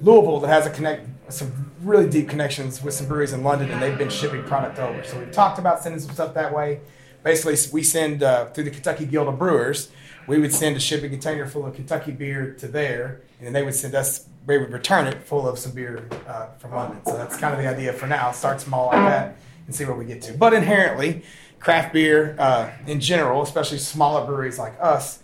Louisville 0.00 0.40
that 0.40 0.48
has 0.48 0.66
a 0.66 0.70
connect 0.70 1.06
some 1.28 1.70
really 1.82 2.08
deep 2.08 2.26
connections 2.26 2.82
with 2.82 2.94
some 2.94 3.06
breweries 3.06 3.34
in 3.34 3.44
London, 3.44 3.70
and 3.70 3.82
they've 3.82 3.98
been 3.98 4.08
shipping 4.08 4.42
product 4.44 4.78
over. 4.78 5.04
So 5.04 5.18
we've 5.18 5.30
talked 5.30 5.58
about 5.58 5.82
sending 5.82 6.00
some 6.00 6.12
stuff 6.12 6.32
that 6.32 6.54
way. 6.54 6.80
Basically, 7.22 7.54
we 7.70 7.82
send 7.82 8.22
uh, 8.22 8.46
through 8.46 8.64
the 8.64 8.70
Kentucky 8.70 9.04
Guild 9.04 9.28
of 9.28 9.38
Brewers. 9.38 9.90
We 10.26 10.38
would 10.38 10.54
send 10.54 10.76
a 10.78 10.80
shipping 10.80 11.10
container 11.10 11.46
full 11.46 11.66
of 11.66 11.74
Kentucky 11.74 12.12
beer 12.12 12.54
to 12.60 12.66
there, 12.66 13.20
and 13.38 13.46
then 13.46 13.52
they 13.52 13.62
would 13.62 13.74
send 13.74 13.94
us. 13.94 14.26
We 14.46 14.56
would 14.56 14.72
return 14.72 15.06
it 15.06 15.22
full 15.24 15.46
of 15.46 15.58
some 15.58 15.72
beer 15.72 16.08
uh, 16.26 16.46
from 16.58 16.70
London. 16.70 17.04
So 17.04 17.12
that's 17.18 17.36
kind 17.36 17.52
of 17.52 17.60
the 17.60 17.68
idea 17.68 17.92
for 17.92 18.06
now. 18.06 18.32
Start 18.32 18.62
small 18.62 18.86
like 18.86 19.04
that 19.06 19.36
and 19.66 19.74
see 19.74 19.84
where 19.84 19.94
we 19.94 20.06
get 20.06 20.22
to. 20.22 20.32
But 20.32 20.54
inherently, 20.54 21.22
craft 21.60 21.92
beer 21.92 22.36
uh, 22.38 22.70
in 22.86 23.00
general, 23.00 23.42
especially 23.42 23.78
smaller 23.78 24.24
breweries 24.26 24.58
like 24.58 24.74
us, 24.80 25.22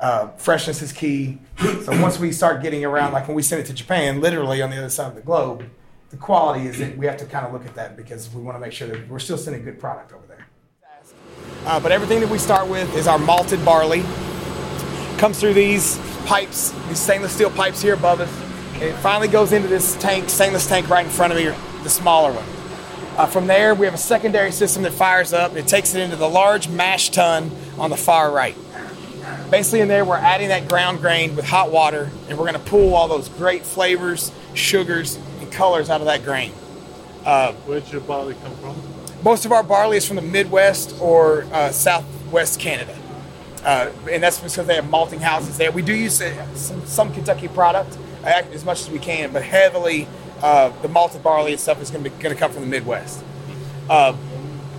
uh, 0.00 0.28
freshness 0.36 0.82
is 0.82 0.92
key. 0.92 1.38
So 1.58 2.00
once 2.02 2.18
we 2.18 2.32
start 2.32 2.62
getting 2.62 2.84
around, 2.84 3.12
like 3.12 3.28
when 3.28 3.36
we 3.36 3.42
send 3.42 3.62
it 3.62 3.66
to 3.66 3.74
Japan, 3.74 4.20
literally 4.20 4.60
on 4.60 4.70
the 4.70 4.76
other 4.76 4.90
side 4.90 5.08
of 5.08 5.14
the 5.14 5.20
globe, 5.20 5.64
the 6.10 6.16
quality 6.16 6.66
is 6.66 6.78
that 6.78 6.96
we 6.96 7.06
have 7.06 7.16
to 7.18 7.26
kind 7.26 7.46
of 7.46 7.52
look 7.52 7.64
at 7.66 7.74
that 7.74 7.96
because 7.96 8.32
we 8.32 8.42
want 8.42 8.56
to 8.56 8.60
make 8.60 8.72
sure 8.72 8.88
that 8.88 9.08
we're 9.08 9.18
still 9.18 9.38
sending 9.38 9.64
good 9.64 9.78
product 9.78 10.12
over 10.12 10.26
there. 10.26 10.46
Uh, 11.64 11.80
but 11.80 11.92
everything 11.92 12.20
that 12.20 12.28
we 12.28 12.38
start 12.38 12.68
with 12.68 12.94
is 12.96 13.06
our 13.06 13.18
malted 13.18 13.64
barley. 13.64 14.02
Comes 15.18 15.40
through 15.40 15.54
these 15.54 15.98
pipes, 16.26 16.72
these 16.88 16.98
stainless 16.98 17.32
steel 17.32 17.50
pipes 17.50 17.80
here 17.80 17.94
above 17.94 18.20
us. 18.20 18.30
It 18.82 18.92
finally 18.96 19.28
goes 19.28 19.52
into 19.52 19.68
this 19.68 19.96
tank, 19.96 20.28
stainless 20.28 20.66
tank 20.68 20.88
right 20.88 21.04
in 21.04 21.10
front 21.10 21.32
of 21.32 21.38
me, 21.38 21.44
the 21.82 21.90
smaller 21.90 22.32
one. 22.32 22.44
Uh, 23.16 23.26
from 23.26 23.46
there, 23.46 23.76
we 23.76 23.86
have 23.86 23.94
a 23.94 23.98
secondary 23.98 24.50
system 24.50 24.82
that 24.82 24.92
fires 24.92 25.32
up. 25.32 25.54
It 25.54 25.68
takes 25.68 25.94
it 25.94 26.00
into 26.00 26.16
the 26.16 26.28
large 26.28 26.68
mash 26.68 27.10
tun 27.10 27.48
on 27.78 27.90
the 27.90 27.96
far 27.96 28.32
right. 28.32 28.56
Basically, 29.52 29.80
in 29.80 29.86
there, 29.86 30.04
we're 30.04 30.16
adding 30.16 30.48
that 30.48 30.68
ground 30.68 31.00
grain 31.00 31.36
with 31.36 31.44
hot 31.44 31.70
water, 31.70 32.10
and 32.28 32.36
we're 32.36 32.50
going 32.50 32.60
to 32.60 32.70
pull 32.70 32.92
all 32.94 33.06
those 33.06 33.28
great 33.28 33.64
flavors, 33.64 34.32
sugars, 34.54 35.16
and 35.40 35.52
colors 35.52 35.90
out 35.90 36.00
of 36.00 36.08
that 36.08 36.24
grain. 36.24 36.50
Where'd 37.66 37.88
your 37.92 38.00
barley 38.00 38.34
come 38.42 38.56
from? 38.56 38.76
Most 39.22 39.44
of 39.46 39.52
our 39.52 39.62
barley 39.62 39.96
is 39.96 40.06
from 40.06 40.16
the 40.16 40.22
Midwest 40.22 41.00
or 41.00 41.44
uh, 41.52 41.70
Southwest 41.70 42.58
Canada. 42.58 42.98
Uh, 43.64 43.90
and 44.10 44.22
that's 44.22 44.40
because 44.40 44.66
they 44.66 44.74
have 44.74 44.90
malting 44.90 45.20
houses 45.20 45.56
there. 45.56 45.70
We 45.70 45.82
do 45.82 45.94
use 45.94 46.20
uh, 46.20 46.54
some, 46.54 46.84
some 46.84 47.14
Kentucky 47.14 47.46
product 47.46 47.96
uh, 48.24 48.42
as 48.52 48.64
much 48.64 48.80
as 48.80 48.90
we 48.90 48.98
can, 48.98 49.32
but 49.32 49.42
heavily 49.42 50.08
uh, 50.42 50.70
the 50.82 50.88
malted 50.88 51.22
barley 51.22 51.52
and 51.52 51.60
stuff 51.60 51.80
is 51.80 51.90
going 51.90 52.04
to 52.04 52.10
be 52.10 52.22
going 52.22 52.34
to 52.34 52.38
come 52.38 52.52
from 52.52 52.62
the 52.62 52.68
Midwest. 52.68 53.22
Uh, 53.88 54.16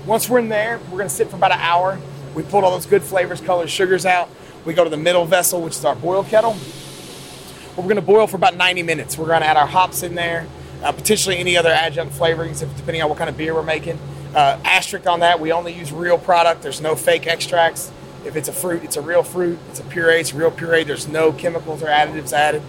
once 0.05 0.29
we're 0.29 0.39
in 0.39 0.49
there, 0.49 0.79
we're 0.85 0.97
going 0.97 1.09
to 1.09 1.13
sit 1.13 1.29
for 1.29 1.35
about 1.35 1.51
an 1.51 1.59
hour. 1.59 1.99
We 2.33 2.43
pulled 2.43 2.63
all 2.63 2.71
those 2.71 2.85
good 2.85 3.01
flavors, 3.01 3.41
colors, 3.41 3.71
sugars 3.71 4.05
out. 4.05 4.29
We 4.65 4.73
go 4.73 4.83
to 4.83 4.89
the 4.89 4.97
middle 4.97 5.25
vessel, 5.25 5.61
which 5.61 5.73
is 5.73 5.85
our 5.85 5.95
boil 5.95 6.23
kettle. 6.23 6.55
We're 7.75 7.83
going 7.83 7.95
to 7.95 8.01
boil 8.01 8.27
for 8.27 8.37
about 8.37 8.55
90 8.55 8.83
minutes. 8.83 9.17
We're 9.17 9.27
going 9.27 9.41
to 9.41 9.47
add 9.47 9.57
our 9.57 9.67
hops 9.67 10.03
in 10.03 10.15
there, 10.15 10.47
uh, 10.83 10.91
potentially 10.91 11.37
any 11.37 11.57
other 11.57 11.69
adjunct 11.69 12.13
flavorings, 12.13 12.61
if, 12.61 12.75
depending 12.77 13.01
on 13.01 13.09
what 13.09 13.17
kind 13.17 13.29
of 13.29 13.37
beer 13.37 13.53
we're 13.53 13.63
making. 13.63 13.99
Uh, 14.33 14.59
asterisk 14.63 15.07
on 15.07 15.21
that, 15.21 15.39
we 15.39 15.51
only 15.51 15.73
use 15.73 15.91
real 15.91 16.17
product. 16.17 16.61
There's 16.61 16.81
no 16.81 16.95
fake 16.95 17.27
extracts. 17.27 17.91
If 18.25 18.35
it's 18.35 18.47
a 18.47 18.53
fruit, 18.53 18.83
it's 18.83 18.97
a 18.97 19.01
real 19.01 19.23
fruit. 19.23 19.59
It's 19.69 19.79
a 19.79 19.83
puree, 19.83 20.19
it's 20.19 20.33
a 20.33 20.37
real 20.37 20.51
puree. 20.51 20.83
There's 20.83 21.07
no 21.07 21.31
chemicals 21.31 21.83
or 21.83 21.87
additives 21.87 22.33
added. 22.33 22.61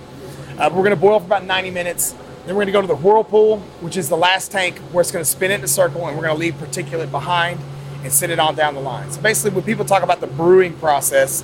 Uh, 0.59 0.71
we're 0.73 0.83
going 0.83 0.91
to 0.91 0.97
boil 0.97 1.19
for 1.19 1.27
about 1.27 1.45
90 1.45 1.71
minutes. 1.71 2.15
Then 2.47 2.55
we're 2.55 2.65
going 2.65 2.67
to 2.67 2.73
go 2.73 2.81
to 2.81 2.87
the 2.87 2.95
whirlpool, 2.95 3.59
which 3.81 3.97
is 3.97 4.09
the 4.09 4.17
last 4.17 4.53
tank 4.53 4.79
where 4.93 5.03
it's 5.03 5.11
going 5.11 5.25
to 5.25 5.31
spin 5.31 5.51
in 5.51 5.65
a 5.65 5.69
circle, 5.69 6.07
and 6.07 6.17
we're 6.17 6.25
going 6.25 6.37
to 6.37 6.41
leave 6.41 6.55
particulate 6.55 7.11
behind 7.11 7.59
and 8.05 8.13
send 8.13 8.31
it 8.31 8.39
on 8.39 8.55
down 8.55 8.75
the 8.75 8.81
line. 8.81 9.11
So 9.11 9.21
basically, 9.21 9.51
when 9.51 9.65
people 9.65 9.85
talk 9.85 10.05
about 10.05 10.21
the 10.21 10.29
brewing 10.29 10.75
process, 10.75 11.43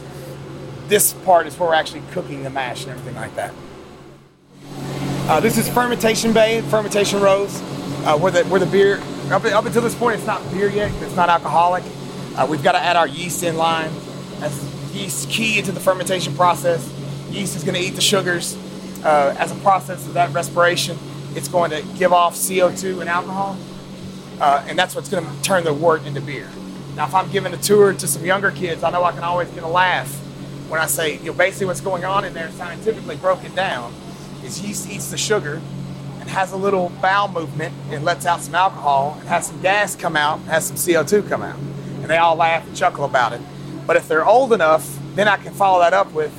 this 0.87 1.13
part 1.13 1.49
is 1.49 1.59
where 1.59 1.71
we're 1.71 1.75
actually 1.75 2.03
cooking 2.13 2.45
the 2.45 2.51
mash 2.51 2.85
and 2.85 2.93
everything 2.93 3.17
like 3.17 3.35
that. 3.35 3.53
Uh, 5.29 5.41
this 5.41 5.59
is 5.59 5.69
fermentation 5.69 6.33
bay, 6.33 6.61
fermentation 6.63 7.21
rows, 7.21 7.61
uh, 8.05 8.17
where 8.17 8.31
the 8.31 8.45
where 8.45 8.61
the 8.61 8.67
beer 8.67 9.01
up, 9.33 9.45
up 9.45 9.65
until 9.65 9.83
this 9.83 9.95
point, 9.97 10.19
it's 10.19 10.27
not 10.27 10.49
beer 10.53 10.71
yet. 10.71 10.93
It's 11.03 11.17
not 11.17 11.29
alcoholic. 11.29 11.83
Uh, 12.37 12.47
we've 12.49 12.63
got 12.63 12.73
to 12.73 12.79
add 12.79 12.95
our 12.97 13.09
yeast 13.09 13.43
in 13.43 13.57
line. 13.57 13.91
As 14.41 14.73
yeast 14.95 15.31
key 15.31 15.59
into 15.59 15.73
the 15.73 15.81
fermentation 15.81 16.35
process. 16.35 16.89
Yeast 17.31 17.57
is 17.57 17.65
going 17.65 17.75
to 17.75 17.81
eat 17.81 17.95
the 17.95 18.01
sugars. 18.01 18.57
Uh, 19.05 19.35
as 19.39 19.51
a 19.51 19.55
process 19.57 20.07
of 20.07 20.15
that 20.15 20.33
respiration, 20.33 20.97
it's 21.35 21.49
going 21.49 21.71
to 21.71 21.83
give 21.99 22.13
off 22.13 22.35
CO2 22.35 23.01
and 23.01 23.09
alcohol, 23.09 23.57
uh, 24.41 24.65
and 24.69 24.79
that's 24.79 24.95
what's 24.95 25.09
going 25.09 25.25
to 25.25 25.43
turn 25.43 25.65
the 25.65 25.73
wort 25.73 26.05
into 26.07 26.21
beer. 26.21 26.49
Now, 26.95 27.07
if 27.07 27.15
I'm 27.15 27.31
giving 27.31 27.53
a 27.55 27.57
tour 27.57 27.95
to 27.95 28.07
some 28.07 28.25
younger 28.25 28.51
kids, 28.51 28.83
I 28.83 28.91
know 28.91 29.03
I 29.03 29.13
can 29.13 29.25
always 29.25 29.49
get 29.51 29.63
a 29.63 29.69
laugh 29.69 30.13
when 30.69 30.81
I 30.81 30.87
say, 30.87 31.19
you 31.19 31.27
know, 31.27 31.33
basically 31.35 31.67
what's 31.67 31.83
going 31.83 32.05
on 32.05 32.25
in 32.25 32.33
there, 32.33 32.51
scientifically 32.53 33.17
broken 33.17 33.55
down, 33.55 33.93
is 34.43 34.63
yeast 34.63 34.91
eats 34.91 35.11
the 35.11 35.19
sugar 35.19 35.61
and 36.19 36.31
has 36.31 36.53
a 36.53 36.57
little 36.57 36.91
bowel 37.03 37.29
movement 37.29 37.75
and 37.91 38.05
lets 38.05 38.25
out 38.25 38.41
some 38.41 38.55
alcohol 38.55 39.17
and 39.21 39.29
has 39.29 39.49
some 39.49 39.61
gas 39.61 39.95
come 39.95 40.17
out, 40.17 40.41
has 40.43 40.67
some 40.67 40.77
CO2 40.77 41.29
come 41.29 41.43
out. 41.43 41.59
And 42.01 42.07
they 42.07 42.17
all 42.17 42.37
laugh 42.37 42.67
and 42.67 42.77
chuckle 42.77 43.05
about 43.05 43.35
it. 43.35 43.41
But 43.87 43.97
if 43.97 44.09
they're 44.09 44.25
old 44.25 44.53
enough, 44.53 44.99
then 45.15 45.29
I 45.29 45.37
can 45.37 45.53
follow 45.53 45.81
that 45.81 45.93
up 45.93 46.11
with, 46.13 46.33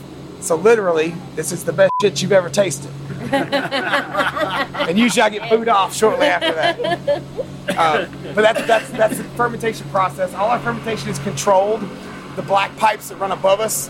so 0.43 0.57
literally, 0.57 1.15
this 1.35 1.53
is 1.53 1.63
the 1.63 1.71
best 1.71 1.93
shit 2.01 2.21
you've 2.21 2.33
ever 2.33 2.49
tasted. 2.49 2.91
and 3.31 4.99
usually 4.99 5.21
I 5.21 5.29
get 5.29 5.49
booed 5.49 5.69
off 5.69 5.95
shortly 5.95 6.27
after 6.27 6.53
that. 6.53 7.23
Uh, 7.69 8.05
but 8.35 8.41
that's, 8.41 8.67
that's, 8.67 8.89
that's 8.89 9.17
the 9.17 9.23
fermentation 9.23 9.87
process. 9.89 10.33
All 10.33 10.49
our 10.49 10.59
fermentation 10.59 11.07
is 11.07 11.17
controlled. 11.19 11.81
The 12.35 12.41
black 12.41 12.75
pipes 12.75 13.07
that 13.07 13.15
run 13.19 13.31
above 13.31 13.61
us 13.61 13.89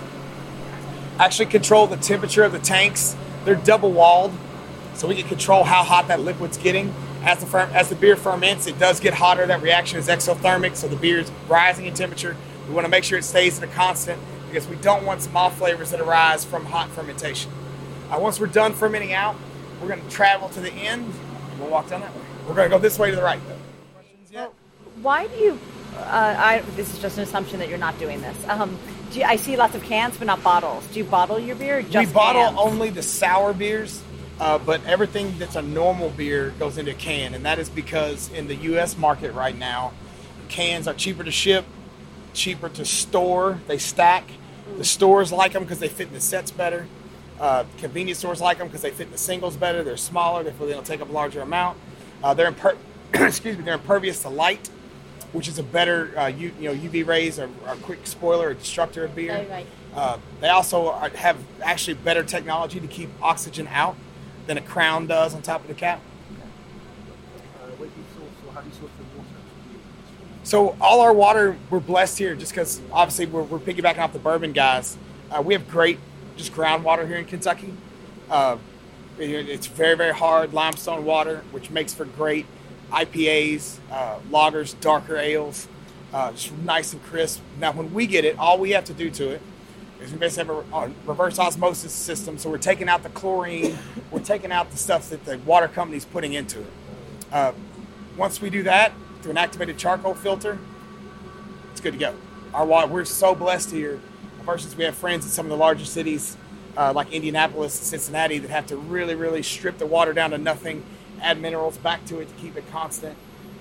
actually 1.18 1.48
control 1.48 1.88
the 1.88 1.98
temperature 1.98 2.44
of 2.44 2.52
the 2.52 2.60
tanks. 2.60 3.16
They're 3.46 3.56
double 3.56 3.92
walled, 3.92 4.32
so 4.94 5.08
we 5.08 5.16
can 5.16 5.28
control 5.28 5.64
how 5.64 5.84
hot 5.84 6.08
that 6.10 6.20
liquid's 6.22 6.58
getting. 6.58 6.94
As 7.24 7.40
the, 7.40 7.48
fer- 7.48 7.72
as 7.74 7.90
the 7.90 7.96
beer 7.96 8.16
ferments, 8.16 8.68
it 8.68 8.78
does 8.78 9.00
get 9.00 9.16
hotter. 9.16 9.48
That 9.48 9.64
reaction 9.64 9.98
is 9.98 10.08
exothermic, 10.08 10.76
so 10.76 10.88
the 10.88 10.98
beer 10.98 11.18
is 11.18 11.32
rising 11.48 11.88
in 11.88 11.96
temperature. 11.96 12.38
We 12.68 12.76
want 12.76 12.86
to 12.86 12.92
make 12.92 13.04
sure 13.04 13.18
it 13.18 13.24
stays 13.24 13.58
at 13.58 13.64
a 13.68 13.72
constant 13.72 14.22
because 14.54 14.68
we 14.68 14.76
don't 14.78 15.04
want 15.04 15.20
some 15.20 15.36
off 15.36 15.58
flavors 15.58 15.90
that 15.90 16.00
arise 16.00 16.46
from 16.46 16.64
hot 16.64 16.88
fermentation. 16.92 17.52
Uh, 18.12 18.20
once 18.20 18.40
we're 18.40 18.46
done 18.46 18.72
fermenting 18.72 19.12
out, 19.12 19.36
we're 19.82 19.88
going 19.88 20.00
to 20.02 20.10
travel 20.12 20.48
to 20.50 20.60
the 20.60 20.72
end 20.72 21.12
and 21.50 21.60
we'll 21.60 21.72
walk 21.72 21.90
down 21.90 22.02
that 22.02 22.14
way. 22.14 22.22
We're 22.48 22.54
going 22.54 22.70
to 22.70 22.76
go 22.76 22.80
this 22.80 23.00
way 23.00 23.10
to 23.10 23.16
the 23.16 23.24
right, 23.24 23.40
though. 23.48 23.58
Questions 23.96 24.32
yet? 24.32 24.52
Why 25.02 25.26
do 25.26 25.36
you? 25.38 25.60
Uh, 25.98 26.36
I, 26.38 26.60
this 26.76 26.94
is 26.94 27.00
just 27.00 27.18
an 27.18 27.24
assumption 27.24 27.58
that 27.60 27.70
you're 27.70 27.80
not 27.80 27.98
doing 27.98 28.22
this. 28.22 28.48
Um, 28.48 28.78
do 29.12 29.20
you, 29.20 29.26
I 29.26 29.38
see 29.38 29.58
lots 29.58 29.74
of 29.74 29.82
cans, 29.84 30.18
but 30.18 30.28
not 30.28 30.44
bottles. 30.44 30.86
Do 30.88 31.00
you 31.00 31.06
bottle 31.06 31.40
your 31.40 31.56
beer? 31.56 31.84
We 31.92 32.06
bottle 32.06 32.44
cans? 32.44 32.58
only 32.60 32.92
the 32.92 33.02
sour 33.02 33.54
beers, 33.54 34.04
uh, 34.40 34.60
but 34.60 34.86
everything 34.86 35.36
that's 35.40 35.56
a 35.56 35.64
normal 35.64 36.12
beer 36.12 36.54
goes 36.60 36.78
into 36.78 36.92
a 36.92 36.96
can, 36.96 37.34
and 37.34 37.44
that 37.46 37.58
is 37.58 37.70
because 37.70 38.32
in 38.32 38.46
the 38.46 38.56
U.S. 38.56 38.98
market 39.00 39.32
right 39.32 39.58
now, 39.58 39.94
cans 40.48 40.88
are 40.88 40.94
cheaper 40.94 41.24
to 41.24 41.32
ship, 41.32 41.66
cheaper 42.34 42.70
to 42.70 42.86
store. 42.86 43.60
They 43.68 43.80
stack. 43.80 44.26
The 44.78 44.86
stores 44.86 45.32
like 45.32 45.54
them 45.54 45.64
because 45.64 45.80
they 45.80 45.88
fit 45.88 46.08
in 46.08 46.14
the 46.14 46.22
sets 46.22 46.52
better. 46.52 46.88
Uh, 47.40 47.66
convenience 47.78 48.20
stores 48.20 48.42
like 48.42 48.58
them 48.58 48.68
because 48.68 48.82
they 48.82 48.92
fit 48.92 49.08
in 49.08 49.12
the 49.12 49.18
singles 49.18 49.58
better. 49.58 49.84
They're 49.84 49.98
smaller, 49.98 50.44
therefore 50.44 50.68
they 50.68 50.74
don't 50.74 50.86
take 50.86 51.02
up 51.02 51.10
a 51.10 51.12
larger 51.12 51.42
amount. 51.42 51.78
Uh, 52.24 52.34
they're 52.34 52.52
imper- 52.52 52.78
excuse 53.14 53.58
me, 53.58 53.64
they're 53.64 53.74
impervious 53.76 54.22
to 54.24 54.30
light, 54.30 54.70
which 55.32 55.48
is 55.48 55.60
a 55.60 55.64
better 55.64 56.18
uh, 56.18 56.28
U- 56.28 56.54
you 56.60 56.70
know 56.70 56.76
UV 56.76 57.06
rays 57.06 57.40
are, 57.40 57.50
are 57.66 57.74
a 57.74 57.78
quick 57.78 58.06
spoiler 58.08 58.50
or 58.50 58.54
destructor 58.54 59.04
of 59.06 59.16
beer. 59.16 59.34
Right, 59.34 59.50
right. 59.50 59.68
Uh, 59.96 60.18
they 60.42 60.50
also 60.50 60.90
are, 60.90 61.10
have 61.10 61.38
actually 61.62 61.96
better 61.96 62.24
technology 62.24 62.80
to 62.80 62.88
keep 62.88 63.10
oxygen 63.22 63.68
out 63.68 63.96
than 64.48 64.58
a 64.58 64.62
crown 64.62 65.06
does 65.08 65.36
on 65.36 65.42
top 65.42 65.62
of 65.62 65.68
the 65.68 65.74
cap. 65.74 66.02
Uh, 67.62 67.70
So 70.44 70.76
all 70.82 71.02
our 71.02 71.14
water, 71.14 71.56
we're 71.70 71.80
blessed 71.80 72.18
here 72.18 72.36
just 72.36 72.52
because 72.52 72.82
obviously 72.92 73.26
we're, 73.28 73.44
we're 73.44 73.60
piggybacking 73.60 74.00
off 74.00 74.14
the 74.14 74.20
bourbon 74.20 74.52
guys. 74.52 74.98
Uh, 75.32 75.42
we 75.42 75.54
have 75.54 75.70
great 75.70 76.00
just 76.36 76.54
groundwater 76.54 77.08
here 77.08 77.18
in 77.18 77.26
Kentucky. 77.26 77.74
Uh, 78.30 78.58
it- 79.18 79.48
it's 79.50 79.68
very, 79.68 79.96
very 79.96 80.14
hard 80.14 80.54
limestone 80.54 81.06
water, 81.06 81.44
which 81.52 81.70
makes 81.70 81.94
for 81.94 82.06
great 82.06 82.46
IPAs, 82.92 83.78
uh, 83.92 84.18
lagers, 84.30 84.80
darker 84.82 85.18
ales, 85.18 85.68
uh, 86.14 86.32
just 86.34 86.52
nice 86.58 86.94
and 86.94 87.02
crisp. 87.04 87.42
Now, 87.60 87.72
when 87.72 87.94
we 87.94 88.06
get 88.06 88.26
it, 88.26 88.38
all 88.38 88.58
we 88.60 88.72
have 88.72 88.86
to 88.86 88.94
do 88.94 89.10
to 89.12 89.30
it 89.30 89.42
is 90.02 90.12
we 90.12 90.18
basically 90.18 90.54
have 90.56 90.66
a, 90.74 90.76
a 90.78 90.92
reverse 91.06 91.40
osmosis 91.40 91.94
system. 91.94 92.38
So 92.38 92.50
we're 92.50 92.58
taking 92.58 92.90
out 92.90 93.02
the 93.04 93.10
chlorine, 93.10 93.78
we're 94.12 94.20
taking 94.20 94.52
out 94.52 94.72
the 94.72 94.78
stuff 94.78 95.10
that 95.10 95.24
the 95.26 95.38
water 95.40 95.68
company's 95.70 96.06
putting 96.06 96.34
into 96.34 96.60
it. 96.60 96.72
Uh, 97.32 97.54
once 98.18 98.42
we 98.42 98.50
do 98.50 98.64
that 98.64 98.92
through 99.24 99.32
an 99.32 99.38
activated 99.38 99.78
charcoal 99.78 100.14
filter, 100.14 100.60
it's 101.72 101.82
good 101.82 101.94
to 101.94 102.00
go. 102.00 102.14
Our 102.54 102.66
water, 102.66 102.88
we're 102.88 103.06
so 103.06 103.34
blessed 103.34 103.72
here. 103.72 104.00
Versus 104.44 104.76
we 104.76 104.84
have 104.84 104.96
friends 104.96 105.24
in 105.24 105.32
some 105.32 105.46
of 105.46 105.50
the 105.50 105.56
larger 105.56 105.86
cities 105.86 106.36
uh, 106.76 106.92
like 106.94 107.12
Indianapolis 107.14 107.80
and 107.80 107.88
Cincinnati 107.88 108.40
that 108.40 108.50
have 108.50 108.68
to 108.68 108.76
really, 108.76 109.16
really 109.16 109.42
strip 109.42 109.78
the 109.78 109.86
water 109.86 110.12
down 110.12 110.32
to 110.32 110.38
nothing, 110.38 110.84
add 111.22 111.40
minerals 111.40 111.78
back 111.78 112.06
to 112.06 112.20
it 112.20 112.28
to 112.28 112.34
keep 112.36 112.58
it 112.58 112.70
constant. 112.70 113.16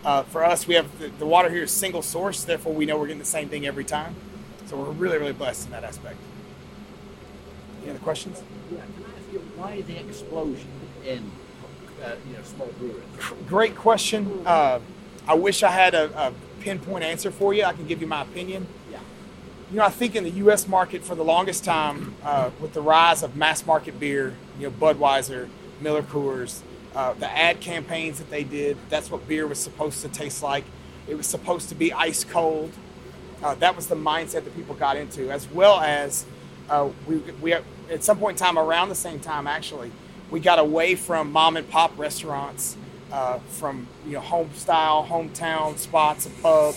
Uh, 0.04 0.24
for 0.24 0.44
us, 0.44 0.66
we 0.66 0.74
have 0.74 0.98
the, 0.98 1.08
the 1.08 1.26
water 1.26 1.48
here 1.48 1.62
is 1.62 1.70
single 1.70 2.02
source, 2.02 2.42
therefore 2.42 2.74
we 2.74 2.84
know 2.84 2.98
we're 2.98 3.06
getting 3.06 3.20
the 3.20 3.24
same 3.24 3.48
thing 3.48 3.64
every 3.64 3.84
time. 3.84 4.16
So 4.66 4.76
we're 4.76 4.90
really, 4.90 5.18
really 5.18 5.32
blessed 5.32 5.66
in 5.66 5.70
that 5.70 5.84
aspect. 5.84 6.16
Any 7.82 7.90
other 7.90 8.00
questions? 8.00 8.42
Yeah, 8.72 8.78
can 8.78 9.04
I 9.04 9.18
ask 9.18 9.32
you 9.32 9.38
why 9.54 9.80
the 9.82 10.00
explosion 10.00 10.68
in 11.06 11.30
uh, 12.02 12.16
you 12.28 12.36
know 12.36 12.42
small 12.42 12.66
breweries? 12.78 13.04
Great 13.46 13.76
question. 13.76 14.42
Uh, 14.44 14.80
I 15.26 15.34
wish 15.34 15.62
I 15.62 15.70
had 15.70 15.94
a, 15.94 16.10
a 16.18 16.32
pinpoint 16.60 17.04
answer 17.04 17.30
for 17.30 17.54
you. 17.54 17.64
I 17.64 17.72
can 17.72 17.86
give 17.86 18.00
you 18.00 18.06
my 18.06 18.22
opinion. 18.22 18.66
Yeah. 18.90 18.98
You 19.70 19.78
know, 19.78 19.84
I 19.84 19.90
think 19.90 20.16
in 20.16 20.24
the 20.24 20.30
U.S. 20.30 20.66
market 20.66 21.04
for 21.04 21.14
the 21.14 21.24
longest 21.24 21.64
time, 21.64 22.14
uh, 22.24 22.50
with 22.60 22.72
the 22.72 22.82
rise 22.82 23.22
of 23.22 23.36
mass 23.36 23.64
market 23.64 23.98
beer, 23.98 24.34
you 24.58 24.68
know, 24.68 24.70
Budweiser, 24.70 25.48
Miller 25.80 26.02
Coors, 26.02 26.60
uh, 26.94 27.14
the 27.14 27.30
ad 27.30 27.60
campaigns 27.60 28.18
that 28.18 28.30
they 28.30 28.44
did, 28.44 28.76
that's 28.88 29.10
what 29.10 29.26
beer 29.26 29.46
was 29.46 29.58
supposed 29.58 30.02
to 30.02 30.08
taste 30.08 30.42
like. 30.42 30.64
It 31.08 31.14
was 31.14 31.26
supposed 31.26 31.68
to 31.70 31.74
be 31.74 31.92
ice 31.92 32.24
cold. 32.24 32.72
Uh, 33.42 33.54
that 33.56 33.74
was 33.74 33.88
the 33.88 33.96
mindset 33.96 34.44
that 34.44 34.54
people 34.54 34.74
got 34.74 34.96
into, 34.96 35.30
as 35.30 35.50
well 35.50 35.80
as 35.80 36.26
uh, 36.68 36.88
we, 37.06 37.16
we 37.40 37.52
at 37.52 38.04
some 38.04 38.18
point 38.18 38.38
in 38.38 38.44
time, 38.44 38.58
around 38.58 38.88
the 38.88 38.94
same 38.94 39.20
time 39.20 39.46
actually, 39.46 39.90
we 40.30 40.40
got 40.40 40.58
away 40.58 40.94
from 40.94 41.32
mom 41.32 41.56
and 41.56 41.68
pop 41.68 41.96
restaurants, 41.98 42.76
uh, 43.12 43.38
from 43.40 43.86
you 44.06 44.12
know 44.12 44.20
home 44.20 44.50
style, 44.54 45.06
hometown 45.08 45.76
spots, 45.78 46.26
a 46.26 46.30
pub, 46.30 46.74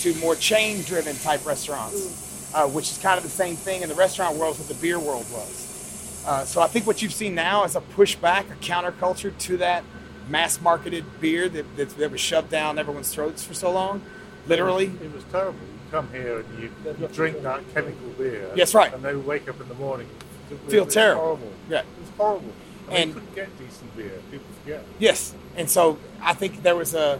to 0.00 0.14
more 0.20 0.34
chain 0.34 0.82
driven 0.82 1.14
type 1.16 1.44
restaurants, 1.46 2.52
uh, 2.54 2.66
which 2.68 2.90
is 2.90 2.98
kind 2.98 3.16
of 3.18 3.22
the 3.22 3.30
same 3.30 3.56
thing 3.56 3.82
in 3.82 3.88
the 3.88 3.94
restaurant 3.94 4.36
world 4.36 4.54
as 4.54 4.60
what 4.60 4.68
the 4.68 4.74
beer 4.82 4.98
world 4.98 5.26
was. 5.32 6.22
Uh, 6.26 6.44
so 6.44 6.60
I 6.60 6.66
think 6.66 6.86
what 6.86 7.02
you've 7.02 7.12
seen 7.12 7.34
now 7.36 7.64
is 7.64 7.76
a 7.76 7.80
pushback, 7.80 8.50
a 8.50 8.54
counterculture 8.56 9.36
to 9.38 9.56
that 9.58 9.84
mass 10.28 10.60
marketed 10.60 11.04
beer 11.20 11.48
that, 11.48 11.76
that, 11.76 11.88
that 11.90 12.10
was 12.10 12.20
shoved 12.20 12.50
down 12.50 12.78
everyone's 12.80 13.14
throats 13.14 13.44
for 13.44 13.54
so 13.54 13.70
long, 13.70 14.02
literally. 14.48 14.86
It 14.86 15.12
was 15.14 15.22
terrible. 15.30 15.60
You 15.60 15.90
come 15.92 16.08
here 16.10 16.40
and 16.40 16.62
you, 16.62 16.70
you 16.98 17.06
drink 17.08 17.42
that 17.42 17.62
chemical 17.72 18.08
beer. 18.18 18.50
Yes, 18.56 18.74
right. 18.74 18.92
And 18.92 19.04
they 19.04 19.14
wake 19.14 19.48
up 19.48 19.60
in 19.60 19.68
the 19.68 19.74
morning. 19.74 20.08
It 20.50 20.60
was- 20.64 20.72
Feel 20.72 20.82
it 20.82 20.86
was 20.86 20.94
terrible. 20.94 21.22
Horrible. 21.22 21.52
Yeah. 21.70 21.78
It 21.80 21.86
was 22.00 22.10
horrible. 22.16 22.52
And, 22.88 22.96
And- 22.96 23.08
you 23.08 23.14
couldn't 23.14 23.34
get 23.36 23.58
decent 23.58 23.96
beer. 23.96 24.12
People 24.32 24.46
forget. 24.64 24.84
Yes, 24.98 25.32
and 25.56 25.68
so 25.70 25.98
I 26.20 26.34
think 26.34 26.62
there 26.62 26.76
was 26.76 26.94
a 26.94 27.18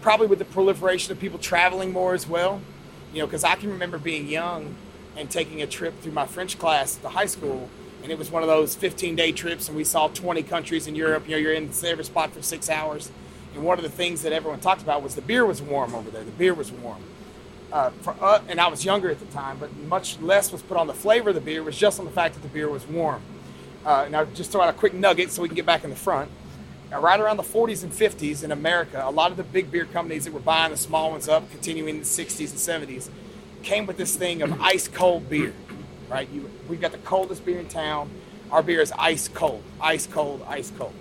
probably 0.00 0.26
with 0.26 0.38
the 0.38 0.44
proliferation 0.44 1.12
of 1.12 1.20
people 1.20 1.38
traveling 1.38 1.92
more 1.92 2.14
as 2.14 2.26
well. 2.26 2.60
You 3.12 3.20
know, 3.20 3.26
because 3.26 3.44
I 3.44 3.56
can 3.56 3.70
remember 3.70 3.98
being 3.98 4.28
young 4.28 4.76
and 5.16 5.30
taking 5.30 5.60
a 5.62 5.66
trip 5.66 6.00
through 6.00 6.12
my 6.12 6.26
French 6.26 6.58
class 6.58 6.96
at 6.96 7.02
the 7.02 7.10
high 7.10 7.26
school, 7.26 7.68
and 8.02 8.12
it 8.12 8.18
was 8.18 8.30
one 8.30 8.42
of 8.42 8.48
those 8.48 8.74
15 8.74 9.16
day 9.16 9.32
trips, 9.32 9.68
and 9.68 9.76
we 9.76 9.84
saw 9.84 10.08
20 10.08 10.42
countries 10.44 10.86
in 10.86 10.94
Europe. 10.94 11.24
You 11.26 11.32
know, 11.32 11.38
you're 11.38 11.52
in 11.52 11.70
every 11.84 12.04
spot 12.04 12.32
for 12.32 12.42
six 12.42 12.70
hours, 12.70 13.10
and 13.54 13.64
one 13.64 13.78
of 13.78 13.82
the 13.82 13.90
things 13.90 14.22
that 14.22 14.32
everyone 14.32 14.60
talked 14.60 14.82
about 14.82 15.02
was 15.02 15.14
the 15.14 15.22
beer 15.22 15.44
was 15.44 15.60
warm 15.60 15.94
over 15.94 16.10
there. 16.10 16.24
The 16.24 16.30
beer 16.30 16.54
was 16.54 16.70
warm. 16.70 17.02
Uh, 17.72 17.90
for 18.02 18.16
uh, 18.20 18.40
and 18.48 18.60
I 18.60 18.68
was 18.68 18.84
younger 18.84 19.10
at 19.10 19.20
the 19.20 19.26
time, 19.26 19.58
but 19.58 19.76
much 19.76 20.18
less 20.20 20.50
was 20.50 20.62
put 20.62 20.76
on 20.76 20.86
the 20.86 20.94
flavor 20.94 21.28
of 21.28 21.34
the 21.34 21.40
beer. 21.40 21.60
It 21.60 21.64
was 21.64 21.78
just 21.78 21.98
on 21.98 22.04
the 22.04 22.10
fact 22.10 22.34
that 22.34 22.42
the 22.42 22.48
beer 22.48 22.68
was 22.68 22.86
warm. 22.86 23.22
Uh, 23.84 24.08
now, 24.10 24.24
just 24.24 24.50
throw 24.50 24.60
out 24.60 24.68
a 24.68 24.72
quick 24.72 24.92
nugget 24.92 25.30
so 25.30 25.40
we 25.42 25.48
can 25.48 25.54
get 25.54 25.66
back 25.66 25.84
in 25.84 25.90
the 25.90 25.96
front. 25.96 26.30
Now, 26.90 27.00
right 27.00 27.20
around 27.20 27.36
the 27.36 27.44
40s 27.44 27.84
and 27.84 27.92
50s 27.92 28.42
in 28.42 28.50
America, 28.50 29.00
a 29.04 29.10
lot 29.10 29.30
of 29.30 29.36
the 29.36 29.44
big 29.44 29.70
beer 29.70 29.84
companies 29.84 30.24
that 30.24 30.32
were 30.32 30.40
buying 30.40 30.72
the 30.72 30.76
small 30.76 31.12
ones 31.12 31.28
up, 31.28 31.48
continuing 31.50 31.88
in 31.88 31.98
the 32.00 32.06
60s 32.06 32.50
and 32.50 32.88
70s, 32.88 33.08
came 33.62 33.86
with 33.86 33.96
this 33.96 34.16
thing 34.16 34.42
of 34.42 34.60
ice 34.60 34.88
cold 34.88 35.28
beer. 35.28 35.54
Right? 36.08 36.28
You, 36.30 36.50
we've 36.68 36.80
got 36.80 36.90
the 36.90 36.98
coldest 36.98 37.44
beer 37.44 37.60
in 37.60 37.68
town. 37.68 38.10
Our 38.50 38.64
beer 38.64 38.80
is 38.80 38.92
ice 38.98 39.28
cold, 39.28 39.62
ice 39.80 40.08
cold, 40.08 40.44
ice 40.48 40.72
cold. 40.76 40.94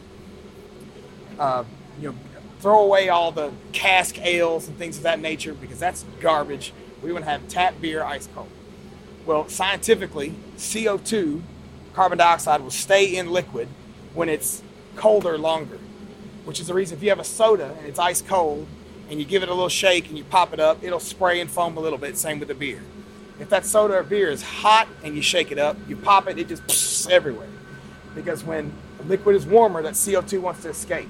Uh, 1.40 1.64
you 2.00 2.10
know, 2.12 2.16
throw 2.60 2.84
away 2.84 3.10
all 3.10 3.32
the 3.32 3.52
cask 3.72 4.20
ales 4.20 4.68
and 4.68 4.78
things 4.78 4.98
of 4.98 5.04
that 5.04 5.20
nature 5.20 5.56
because 5.56 5.80
that's 5.80 6.06
garbage. 6.20 6.72
We 7.02 7.12
want 7.12 7.26
to 7.26 7.32
have 7.32 7.48
tap 7.48 7.82
beer 7.82 8.04
ice 8.04 8.28
cold. 8.36 8.50
Well, 9.26 9.48
scientifically, 9.48 10.36
CO2, 10.58 11.42
carbon 11.94 12.20
dioxide, 12.20 12.62
will 12.62 12.70
stay 12.70 13.16
in 13.16 13.32
liquid 13.32 13.68
when 14.14 14.30
it's 14.30 14.62
colder 15.00 15.38
longer, 15.38 15.80
which 16.44 16.60
is 16.60 16.68
the 16.68 16.74
reason 16.74 16.98
if 16.98 17.04
you 17.04 17.10
have 17.10 17.20
a 17.20 17.24
soda 17.24 17.74
and 17.80 17.88
it's 17.88 17.98
ice 17.98 18.22
cold 18.22 18.68
and 19.10 19.18
you 19.18 19.26
give 19.26 19.42
it 19.42 19.50
a 19.50 19.54
little 19.54 19.70
shake 19.70 20.10
and 20.10 20.18
you 20.18 20.26
pop 20.26 20.54
it 20.54 20.60
up, 20.60 20.84
it'll 20.84 21.00
spray 21.00 21.40
and 21.40 21.50
foam 21.50 21.78
a 21.78 21.80
little 21.80 21.98
bit. 21.98 22.18
Same 22.18 22.38
with 22.38 22.50
the 22.50 22.54
beer. 22.54 22.84
If 23.40 23.50
that 23.50 23.66
soda 23.66 23.96
or 23.96 24.04
beer 24.04 24.30
is 24.30 24.44
hot 24.44 24.90
and 25.04 25.16
you 25.16 25.22
shake 25.22 25.54
it 25.54 25.58
up, 25.58 25.78
you 25.88 25.96
pop 25.96 26.28
it, 26.28 26.38
it 26.38 26.50
just 26.50 27.10
everywhere. 27.10 27.48
Because 28.14 28.44
when 28.44 28.74
a 29.00 29.04
liquid 29.04 29.38
is 29.38 29.46
warmer, 29.46 29.82
that 29.82 29.94
CO2 29.94 30.42
wants 30.42 30.64
to 30.64 30.70
escape. 30.70 31.10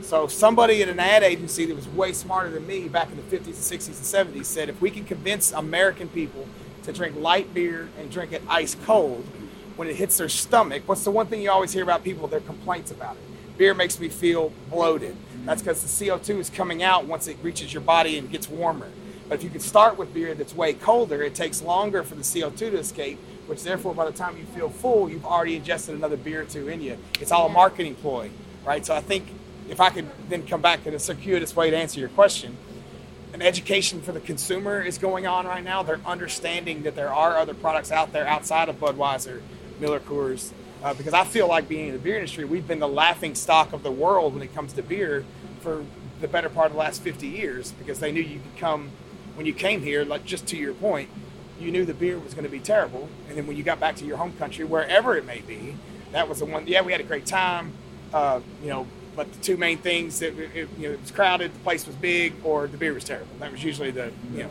So 0.00 0.28
somebody 0.28 0.80
at 0.80 0.88
an 0.88 1.00
ad 1.00 1.24
agency 1.24 1.66
that 1.66 1.74
was 1.74 1.88
way 1.88 2.12
smarter 2.12 2.50
than 2.50 2.66
me 2.68 2.88
back 2.88 3.10
in 3.10 3.16
the 3.16 3.22
50s 3.22 3.46
and 3.46 3.54
60s 3.56 3.86
and 3.88 4.36
70s 4.36 4.44
said 4.44 4.68
if 4.68 4.80
we 4.80 4.90
can 4.90 5.04
convince 5.04 5.50
American 5.50 6.08
people 6.08 6.46
to 6.84 6.92
drink 6.92 7.16
light 7.16 7.52
beer 7.52 7.88
and 7.98 8.10
drink 8.10 8.32
it 8.32 8.42
ice 8.48 8.76
cold 8.86 9.26
when 9.78 9.86
it 9.86 9.94
hits 9.94 10.18
their 10.18 10.28
stomach, 10.28 10.82
what's 10.86 11.04
the 11.04 11.10
one 11.10 11.28
thing 11.28 11.40
you 11.40 11.48
always 11.48 11.72
hear 11.72 11.84
about 11.84 12.02
people, 12.02 12.26
their 12.26 12.40
complaints 12.40 12.90
about 12.90 13.14
it? 13.14 13.56
Beer 13.56 13.74
makes 13.74 14.00
me 14.00 14.08
feel 14.08 14.52
bloated. 14.70 15.16
That's 15.44 15.62
because 15.62 15.82
the 15.82 16.06
CO2 16.06 16.40
is 16.40 16.50
coming 16.50 16.82
out 16.82 17.06
once 17.06 17.28
it 17.28 17.36
reaches 17.42 17.72
your 17.72 17.80
body 17.80 18.18
and 18.18 18.28
gets 18.28 18.48
warmer. 18.48 18.88
But 19.28 19.36
if 19.36 19.44
you 19.44 19.50
can 19.50 19.60
start 19.60 19.96
with 19.96 20.12
beer 20.12 20.34
that's 20.34 20.52
way 20.52 20.72
colder, 20.72 21.22
it 21.22 21.36
takes 21.36 21.62
longer 21.62 22.02
for 22.02 22.16
the 22.16 22.22
CO2 22.22 22.56
to 22.56 22.76
escape, 22.78 23.20
which 23.46 23.62
therefore 23.62 23.94
by 23.94 24.04
the 24.04 24.10
time 24.10 24.36
you 24.36 24.44
feel 24.46 24.68
full, 24.68 25.08
you've 25.08 25.24
already 25.24 25.54
ingested 25.54 25.94
another 25.94 26.16
beer 26.16 26.42
or 26.42 26.44
two 26.44 26.66
in 26.66 26.80
you. 26.80 26.98
It's 27.20 27.30
all 27.30 27.46
a 27.46 27.48
marketing 27.48 27.94
ploy, 27.94 28.30
right? 28.64 28.84
So 28.84 28.96
I 28.96 29.00
think 29.00 29.28
if 29.70 29.80
I 29.80 29.90
could 29.90 30.08
then 30.28 30.44
come 30.44 30.60
back 30.60 30.86
in 30.86 30.94
a 30.94 30.98
circuitous 30.98 31.54
way 31.54 31.70
to 31.70 31.76
answer 31.76 32.00
your 32.00 32.08
question, 32.08 32.56
an 33.32 33.42
education 33.42 34.02
for 34.02 34.10
the 34.10 34.20
consumer 34.20 34.82
is 34.82 34.98
going 34.98 35.28
on 35.28 35.46
right 35.46 35.62
now. 35.62 35.84
They're 35.84 36.00
understanding 36.04 36.82
that 36.82 36.96
there 36.96 37.12
are 37.12 37.36
other 37.36 37.54
products 37.54 37.92
out 37.92 38.12
there 38.12 38.26
outside 38.26 38.68
of 38.68 38.80
Budweiser, 38.80 39.40
Miller 39.80 40.00
Coors, 40.00 40.52
uh, 40.82 40.94
because 40.94 41.14
I 41.14 41.24
feel 41.24 41.48
like 41.48 41.68
being 41.68 41.88
in 41.88 41.92
the 41.92 41.98
beer 41.98 42.16
industry, 42.16 42.44
we've 42.44 42.66
been 42.66 42.78
the 42.78 42.88
laughing 42.88 43.34
stock 43.34 43.72
of 43.72 43.82
the 43.82 43.90
world 43.90 44.34
when 44.34 44.42
it 44.42 44.54
comes 44.54 44.72
to 44.74 44.82
beer 44.82 45.24
for 45.60 45.84
the 46.20 46.28
better 46.28 46.48
part 46.48 46.66
of 46.66 46.72
the 46.72 46.78
last 46.78 47.02
50 47.02 47.26
years 47.26 47.72
because 47.72 48.00
they 48.00 48.12
knew 48.12 48.20
you 48.20 48.40
could 48.40 48.56
come 48.56 48.90
when 49.38 49.46
you 49.46 49.54
came 49.54 49.82
here, 49.82 50.04
like 50.04 50.24
just 50.24 50.48
to 50.48 50.56
your 50.56 50.74
point, 50.74 51.08
you 51.60 51.70
knew 51.70 51.84
the 51.84 51.94
beer 51.94 52.18
was 52.18 52.34
going 52.34 52.44
to 52.44 52.50
be 52.50 52.58
terrible. 52.58 53.08
And 53.28 53.38
then 53.38 53.46
when 53.46 53.56
you 53.56 53.62
got 53.62 53.78
back 53.78 53.94
to 53.96 54.04
your 54.04 54.16
home 54.16 54.32
country, 54.32 54.64
wherever 54.64 55.16
it 55.16 55.24
may 55.24 55.40
be, 55.40 55.76
that 56.10 56.28
was 56.28 56.40
the 56.40 56.44
one. 56.44 56.66
Yeah, 56.66 56.82
we 56.82 56.90
had 56.90 57.00
a 57.00 57.04
great 57.04 57.24
time, 57.24 57.72
uh, 58.12 58.40
you 58.62 58.68
know. 58.68 58.86
But 59.14 59.32
the 59.32 59.40
two 59.40 59.56
main 59.56 59.78
things 59.78 60.18
that 60.20 60.36
it, 60.38 60.68
you 60.76 60.88
know, 60.88 60.94
it 60.94 61.00
was 61.00 61.10
crowded, 61.10 61.54
the 61.54 61.58
place 61.60 61.86
was 61.86 61.96
big, 61.96 62.34
or 62.44 62.66
the 62.66 62.76
beer 62.76 62.94
was 62.94 63.04
terrible. 63.04 63.28
That 63.38 63.50
was 63.52 63.62
usually 63.62 63.90
the 63.90 64.12
you 64.32 64.44
know. 64.44 64.50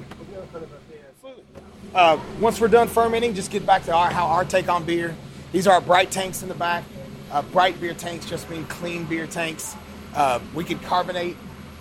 Uh, 1.97 2.19
once 2.39 2.61
we're 2.61 2.67
done 2.67 2.87
fermenting, 2.87 3.33
just 3.33 3.49
get 3.49 3.65
back 3.65 3.83
to 3.83 3.91
our, 3.91 4.11
how 4.11 4.27
our 4.27 4.45
take 4.45 4.69
on 4.69 4.83
beer. 4.83 5.15
These 5.51 5.65
are 5.65 5.73
our 5.73 5.81
bright 5.81 6.11
tanks 6.11 6.43
in 6.43 6.47
the 6.47 6.53
back. 6.53 6.83
Uh, 7.31 7.41
bright 7.41 7.81
beer 7.81 7.95
tanks 7.95 8.27
just 8.27 8.47
mean 8.51 8.65
clean 8.65 9.05
beer 9.05 9.25
tanks. 9.25 9.75
Uh, 10.13 10.39
we 10.53 10.63
can 10.63 10.77
carbonate 10.77 11.35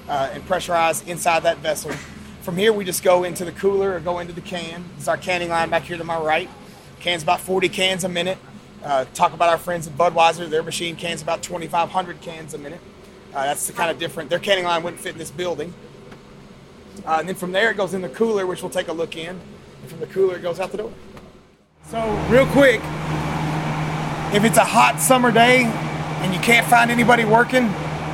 uh, 0.09 0.31
and 0.33 0.43
pressurize 0.49 1.07
inside 1.07 1.43
that 1.43 1.59
vessel. 1.59 1.93
From 2.41 2.57
here, 2.57 2.73
we 2.73 2.83
just 2.83 3.03
go 3.03 3.25
into 3.25 3.45
the 3.45 3.53
cooler 3.53 3.93
or 3.93 4.01
go 4.01 4.21
into 4.21 4.33
the 4.33 4.41
can. 4.41 4.87
It's 4.97 5.07
our 5.07 5.19
canning 5.19 5.51
line 5.51 5.69
back 5.69 5.83
here 5.83 5.99
to 5.99 6.05
my 6.05 6.19
right. 6.19 6.49
Cans 7.01 7.23
about 7.23 7.43
40 7.43 7.69
cans 7.69 8.03
a 8.03 8.09
minute. 8.09 8.39
Uh, 8.83 9.05
talk 9.13 9.35
about 9.35 9.51
our 9.51 9.59
friends 9.59 9.87
at 9.87 9.99
Budweiser. 9.99 10.49
Their 10.49 10.63
machine 10.63 10.97
cans 10.97 11.21
about 11.21 11.43
2,500 11.43 12.23
cans 12.23 12.55
a 12.55 12.59
minute. 12.59 12.81
Uh, 13.35 13.45
that's 13.45 13.67
the 13.67 13.75
kind 13.75 13.91
of 13.91 13.99
different. 13.99 14.31
Their 14.31 14.39
canning 14.39 14.65
line 14.65 14.83
wouldn't 14.83 15.03
fit 15.03 15.13
in 15.13 15.19
this 15.19 15.31
building. 15.31 15.75
And 17.05 17.29
then 17.29 17.35
from 17.35 17.53
there, 17.53 17.71
it 17.71 17.77
goes 17.77 17.93
in 17.93 18.01
the 18.01 18.09
cooler, 18.09 18.47
which 18.47 18.63
we'll 18.63 18.71
take 18.71 18.89
a 18.89 18.95
look 18.95 19.15
in. 19.15 19.39
And 19.87 19.93
from 19.93 20.01
the 20.01 20.13
cooler, 20.13 20.35
it 20.35 20.43
goes 20.43 20.59
out 20.59 20.73
the 20.73 20.79
door. 20.79 20.93
So, 21.85 22.01
real 22.29 22.47
quick, 22.47 22.81
if 24.35 24.43
it's 24.43 24.59
a 24.59 24.65
hot 24.65 24.99
summer 24.99 25.31
day 25.31 25.63
and 25.63 26.35
you 26.35 26.41
can't 26.41 26.67
find 26.67 26.91
anybody 26.91 27.25
working, 27.25 27.69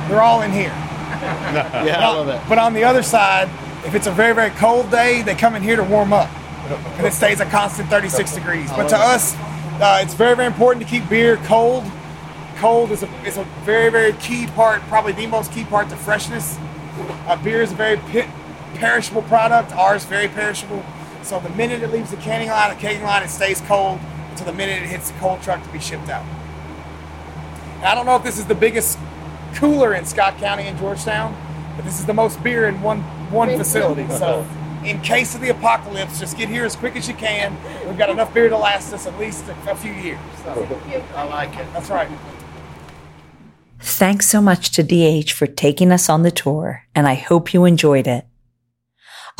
they're 0.07 0.21
all 0.21 0.43
in 0.43 0.51
here. 0.51 0.69
Yeah, 1.53 1.97
I 1.99 2.15
love 2.15 2.27
that. 2.27 2.47
But 2.49 2.59
on 2.59 2.73
the 2.73 2.83
other 2.83 3.01
side, 3.01 3.49
if 3.85 3.95
it's 3.95 4.05
a 4.07 4.11
very, 4.11 4.35
very 4.35 4.49
cold 4.51 4.91
day, 4.91 5.23
they 5.23 5.33
come 5.33 5.55
in 5.55 5.63
here 5.63 5.75
to 5.75 5.83
warm 5.83 6.13
up. 6.13 6.29
And 6.97 7.07
it 7.07 7.13
stays 7.13 7.39
a 7.39 7.45
constant 7.45 7.89
36 7.89 8.33
degrees. 8.35 8.69
But 8.71 8.89
to 8.89 8.97
us, 8.97 9.35
uh, 9.35 9.99
it's 10.01 10.13
very, 10.13 10.35
very 10.35 10.47
important 10.47 10.85
to 10.85 10.89
keep 10.91 11.07
beer 11.09 11.37
cold. 11.45 11.85
Cold 12.57 12.91
is 12.91 13.03
a, 13.03 13.09
is 13.25 13.37
a 13.37 13.45
very, 13.63 13.89
very 13.89 14.13
key 14.13 14.47
part, 14.47 14.81
probably 14.83 15.13
the 15.13 15.27
most 15.27 15.51
key 15.51 15.63
part 15.63 15.89
to 15.89 15.95
freshness. 15.95 16.57
Uh, 17.25 17.41
beer 17.43 17.61
is 17.61 17.71
a 17.71 17.75
very 17.75 17.97
pi 17.97 18.31
perishable 18.75 19.23
product. 19.23 19.71
Ours 19.71 20.05
very 20.05 20.27
perishable. 20.27 20.83
So 21.23 21.39
the 21.39 21.49
minute 21.49 21.81
it 21.81 21.91
leaves 21.91 22.11
the 22.11 22.17
canning 22.17 22.49
line, 22.49 22.69
the 22.69 22.79
canning 22.79 23.03
line, 23.03 23.23
it 23.23 23.29
stays 23.29 23.61
cold 23.61 23.99
until 24.31 24.45
the 24.45 24.53
minute 24.53 24.83
it 24.83 24.87
hits 24.87 25.11
the 25.11 25.19
cold 25.19 25.41
truck 25.41 25.63
to 25.63 25.69
be 25.71 25.79
shipped 25.79 26.09
out. 26.09 26.25
And 27.77 27.85
I 27.85 27.95
don't 27.95 28.05
know 28.05 28.15
if 28.15 28.23
this 28.23 28.37
is 28.37 28.45
the 28.45 28.55
biggest 28.55 28.97
cooler 29.55 29.93
in 29.93 30.05
Scott 30.05 30.37
County 30.37 30.63
and 30.63 30.77
Georgetown, 30.77 31.35
but 31.75 31.85
this 31.85 31.99
is 31.99 32.05
the 32.05 32.13
most 32.13 32.41
beer 32.43 32.67
in 32.67 32.81
one 32.81 33.01
one 33.31 33.49
facility. 33.57 34.07
So, 34.09 34.45
in 34.85 35.01
case 35.01 35.33
of 35.33 35.41
the 35.41 35.49
apocalypse, 35.49 36.19
just 36.19 36.37
get 36.37 36.49
here 36.49 36.65
as 36.65 36.75
quick 36.75 36.95
as 36.95 37.07
you 37.07 37.13
can. 37.13 37.55
We've 37.87 37.97
got 37.97 38.09
enough 38.09 38.33
beer 38.33 38.49
to 38.49 38.57
last 38.57 38.93
us 38.93 39.07
at 39.07 39.17
least 39.17 39.45
a, 39.47 39.71
a 39.71 39.75
few 39.75 39.93
years. 39.93 40.19
So, 40.43 40.51
I 41.15 41.23
like 41.23 41.55
it. 41.57 41.65
that's 41.73 41.89
right. 41.89 42.09
Thanks 43.79 44.27
so 44.27 44.41
much 44.41 44.71
to 44.71 44.83
DH 44.83 45.31
for 45.31 45.45
taking 45.45 45.91
us 45.91 46.09
on 46.09 46.23
the 46.23 46.31
tour, 46.31 46.83
and 46.95 47.07
I 47.07 47.15
hope 47.15 47.53
you 47.53 47.65
enjoyed 47.65 48.07
it. 48.07 48.25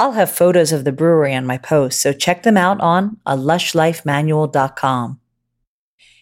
I'll 0.04 0.12
have 0.12 0.30
photos 0.30 0.72
of 0.74 0.84
the 0.84 0.92
brewery 0.92 1.34
on 1.34 1.46
my 1.46 1.58
post, 1.58 2.02
so 2.02 2.12
check 2.12 2.44
them 2.44 2.58
out 2.58 2.82
on 2.82 3.16
a. 3.26 3.38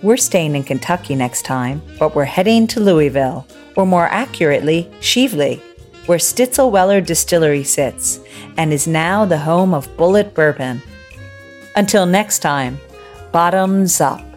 We're 0.04 0.18
staying 0.18 0.56
in 0.58 0.66
Kentucky 0.66 1.16
next 1.16 1.44
time, 1.44 1.82
but 1.98 2.14
we're 2.14 2.26
heading 2.26 2.68
to 2.68 2.82
Louisville, 2.82 3.48
or 3.78 3.86
more 3.86 4.10
accurately, 4.10 4.92
Shively, 5.00 5.62
where 6.08 6.20
Stitzel 6.20 6.72
Weller 6.72 7.00
Distillery 7.00 7.64
sits 7.64 8.20
and 8.58 8.74
is 8.74 8.86
now 8.86 9.24
the 9.24 9.38
home 9.38 9.74
of 9.74 9.88
Bulleit 9.96 10.34
Bourbon. 10.34 10.82
Until 11.78 12.06
next 12.06 12.40
time, 12.40 12.78
bottoms 13.32 14.02
up. 14.02 14.35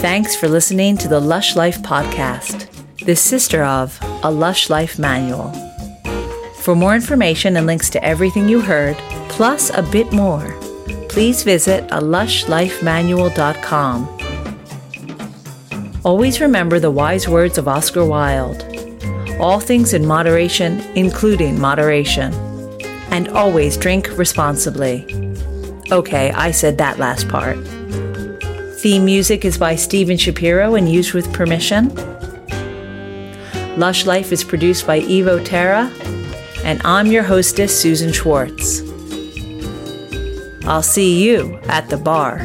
Thanks 0.00 0.36
for 0.36 0.48
listening 0.48 0.96
to 0.98 1.08
the 1.08 1.20
Lush 1.20 1.56
Life 1.56 1.82
Podcast, 1.82 2.68
the 3.04 3.16
sister 3.16 3.64
of 3.64 3.98
A 4.22 4.30
Lush 4.30 4.70
Life 4.70 4.98
Manual. 4.98 5.52
For 6.60 6.74
more 6.74 6.94
information 6.94 7.56
and 7.56 7.66
links 7.66 7.90
to 7.90 8.04
everything 8.04 8.48
you 8.48 8.60
heard, 8.60 8.96
plus 9.28 9.70
a 9.70 9.82
bit 9.82 10.12
more, 10.12 10.54
please 11.08 11.42
visit 11.42 11.84
a 11.90 12.00
lushlifemanual.com. 12.00 14.14
Always 16.04 16.40
remember 16.40 16.78
the 16.78 16.90
wise 16.90 17.28
words 17.28 17.58
of 17.58 17.68
Oscar 17.68 18.04
Wilde 18.04 18.68
all 19.38 19.60
things 19.60 19.94
in 19.94 20.04
moderation, 20.04 20.80
including 20.96 21.60
moderation. 21.60 22.34
And 23.10 23.28
always 23.28 23.76
drink 23.76 24.18
responsibly. 24.18 25.06
Okay, 25.90 26.30
I 26.32 26.50
said 26.50 26.76
that 26.78 26.98
last 26.98 27.28
part. 27.28 27.56
Theme 28.78 29.04
music 29.04 29.44
is 29.44 29.58
by 29.58 29.74
Steven 29.74 30.16
Shapiro 30.16 30.76
and 30.76 30.88
used 30.88 31.12
with 31.12 31.32
permission. 31.32 31.92
Lush 33.76 34.06
Life 34.06 34.30
is 34.30 34.44
produced 34.44 34.86
by 34.86 35.00
Evo 35.00 35.44
Terra, 35.44 35.92
and 36.62 36.80
I'm 36.84 37.06
your 37.08 37.24
hostess, 37.24 37.76
Susan 37.76 38.12
Schwartz. 38.12 38.82
I'll 40.64 40.84
see 40.84 41.20
you 41.24 41.58
at 41.64 41.88
the 41.88 41.96
bar. 41.96 42.38